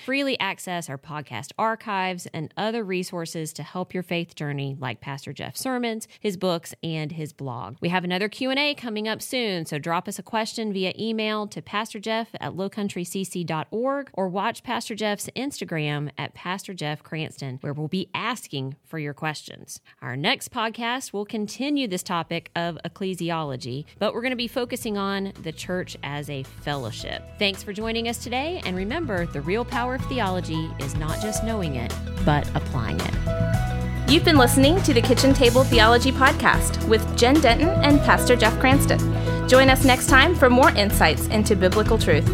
freely 0.04 0.38
access 0.40 0.88
our 0.88 0.98
podcast 0.98 1.52
archives 1.58 2.26
and 2.32 2.52
other 2.56 2.84
resources 2.84 3.52
to 3.54 3.62
help 3.62 3.94
your 3.94 4.02
faith 4.02 4.34
journey 4.34 4.76
like 4.78 5.00
Pastor 5.00 5.32
Jeff's 5.32 5.60
sermons, 5.60 6.08
his 6.20 6.36
books, 6.36 6.74
and 6.82 7.12
his 7.12 7.32
blog. 7.32 7.76
We 7.80 7.88
have 7.88 8.04
another 8.04 8.28
Q&A 8.28 8.74
coming 8.74 9.08
up 9.08 9.22
soon, 9.22 9.66
so 9.66 9.78
drop 9.78 10.08
us 10.08 10.18
a 10.18 10.22
question 10.22 10.72
via 10.72 10.92
email 10.98 11.46
to 11.48 11.62
pastorjeff 11.62 12.26
at 12.40 12.52
lowcountrycc.org 12.52 14.10
or 14.12 14.28
watch 14.28 14.62
Pastor 14.62 14.94
Jeff's 14.94 15.28
Instagram 15.36 16.10
at 16.18 16.34
Pastor 16.34 16.74
Jeff 16.74 17.02
Cranston, 17.02 17.58
where 17.60 17.72
we'll 17.72 17.88
be 17.88 18.08
asking 18.14 18.76
for 18.84 18.98
your 18.98 19.14
questions. 19.14 19.80
Our 20.02 20.16
next 20.16 20.50
podcast 20.50 21.12
will 21.12 21.24
continue 21.24 21.88
this 21.88 22.02
topic 22.02 22.50
of 22.56 22.78
ecclesiology, 22.84 23.84
but 23.98 24.14
we're 24.14 24.22
going 24.22 24.30
to 24.30 24.36
be 24.36 24.48
focusing 24.48 24.98
on 24.98 25.32
the 25.42 25.52
church 25.52 25.96
as 26.02 26.30
a 26.30 26.42
fellowship. 26.42 27.22
Thanks 27.38 27.62
for 27.62 27.72
joining 27.72 28.08
us 28.08 28.18
today, 28.18 28.62
and 28.64 28.76
remember 28.76 29.26
the 29.34 29.42
real 29.42 29.64
power 29.64 29.96
of 29.96 30.04
theology 30.06 30.70
is 30.78 30.94
not 30.94 31.20
just 31.20 31.42
knowing 31.42 31.74
it, 31.74 31.92
but 32.24 32.48
applying 32.54 33.00
it. 33.00 34.08
You've 34.08 34.24
been 34.24 34.38
listening 34.38 34.80
to 34.82 34.94
the 34.94 35.02
Kitchen 35.02 35.34
Table 35.34 35.64
Theology 35.64 36.12
Podcast 36.12 36.88
with 36.88 37.18
Jen 37.18 37.40
Denton 37.40 37.68
and 37.68 37.98
Pastor 38.02 38.36
Jeff 38.36 38.56
Cranston. 38.60 39.00
Join 39.48 39.70
us 39.70 39.84
next 39.84 40.06
time 40.06 40.36
for 40.36 40.48
more 40.48 40.70
insights 40.70 41.26
into 41.26 41.56
biblical 41.56 41.98
truth. 41.98 42.24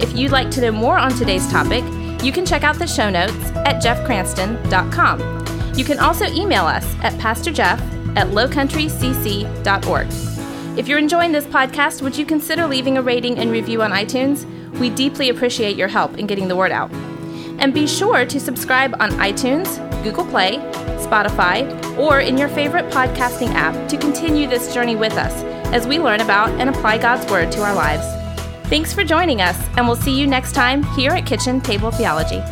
If 0.00 0.16
you'd 0.16 0.30
like 0.30 0.48
to 0.52 0.60
know 0.60 0.70
more 0.70 0.96
on 0.96 1.12
today's 1.14 1.50
topic, 1.50 1.82
you 2.22 2.30
can 2.30 2.46
check 2.46 2.62
out 2.62 2.78
the 2.78 2.86
show 2.86 3.10
notes 3.10 3.34
at 3.66 3.82
jeffcranston.com. 3.82 5.76
You 5.76 5.84
can 5.84 5.98
also 5.98 6.26
email 6.26 6.66
us 6.66 6.84
at 7.02 7.14
pastorjeff 7.14 7.80
at 8.16 8.28
lowcountrycc.org. 8.28 10.78
If 10.78 10.86
you're 10.86 10.98
enjoying 10.98 11.32
this 11.32 11.46
podcast, 11.46 12.00
would 12.00 12.16
you 12.16 12.24
consider 12.24 12.68
leaving 12.68 12.96
a 12.96 13.02
rating 13.02 13.38
and 13.38 13.50
review 13.50 13.82
on 13.82 13.90
iTunes? 13.90 14.48
We 14.78 14.90
deeply 14.90 15.28
appreciate 15.28 15.76
your 15.76 15.88
help 15.88 16.18
in 16.18 16.26
getting 16.26 16.48
the 16.48 16.56
word 16.56 16.72
out. 16.72 16.90
And 17.58 17.72
be 17.72 17.86
sure 17.86 18.26
to 18.26 18.40
subscribe 18.40 18.94
on 19.00 19.10
iTunes, 19.12 19.78
Google 20.02 20.26
Play, 20.26 20.58
Spotify, 20.98 21.64
or 21.96 22.20
in 22.20 22.36
your 22.36 22.48
favorite 22.48 22.92
podcasting 22.92 23.50
app 23.54 23.88
to 23.88 23.96
continue 23.96 24.48
this 24.48 24.74
journey 24.74 24.96
with 24.96 25.14
us 25.14 25.42
as 25.72 25.86
we 25.86 25.98
learn 25.98 26.20
about 26.20 26.50
and 26.60 26.68
apply 26.68 26.98
God's 26.98 27.30
Word 27.30 27.52
to 27.52 27.62
our 27.62 27.74
lives. 27.74 28.04
Thanks 28.68 28.92
for 28.92 29.04
joining 29.04 29.40
us, 29.40 29.56
and 29.76 29.86
we'll 29.86 29.96
see 29.96 30.18
you 30.18 30.26
next 30.26 30.52
time 30.52 30.82
here 30.94 31.12
at 31.12 31.26
Kitchen 31.26 31.60
Table 31.60 31.90
Theology. 31.90 32.42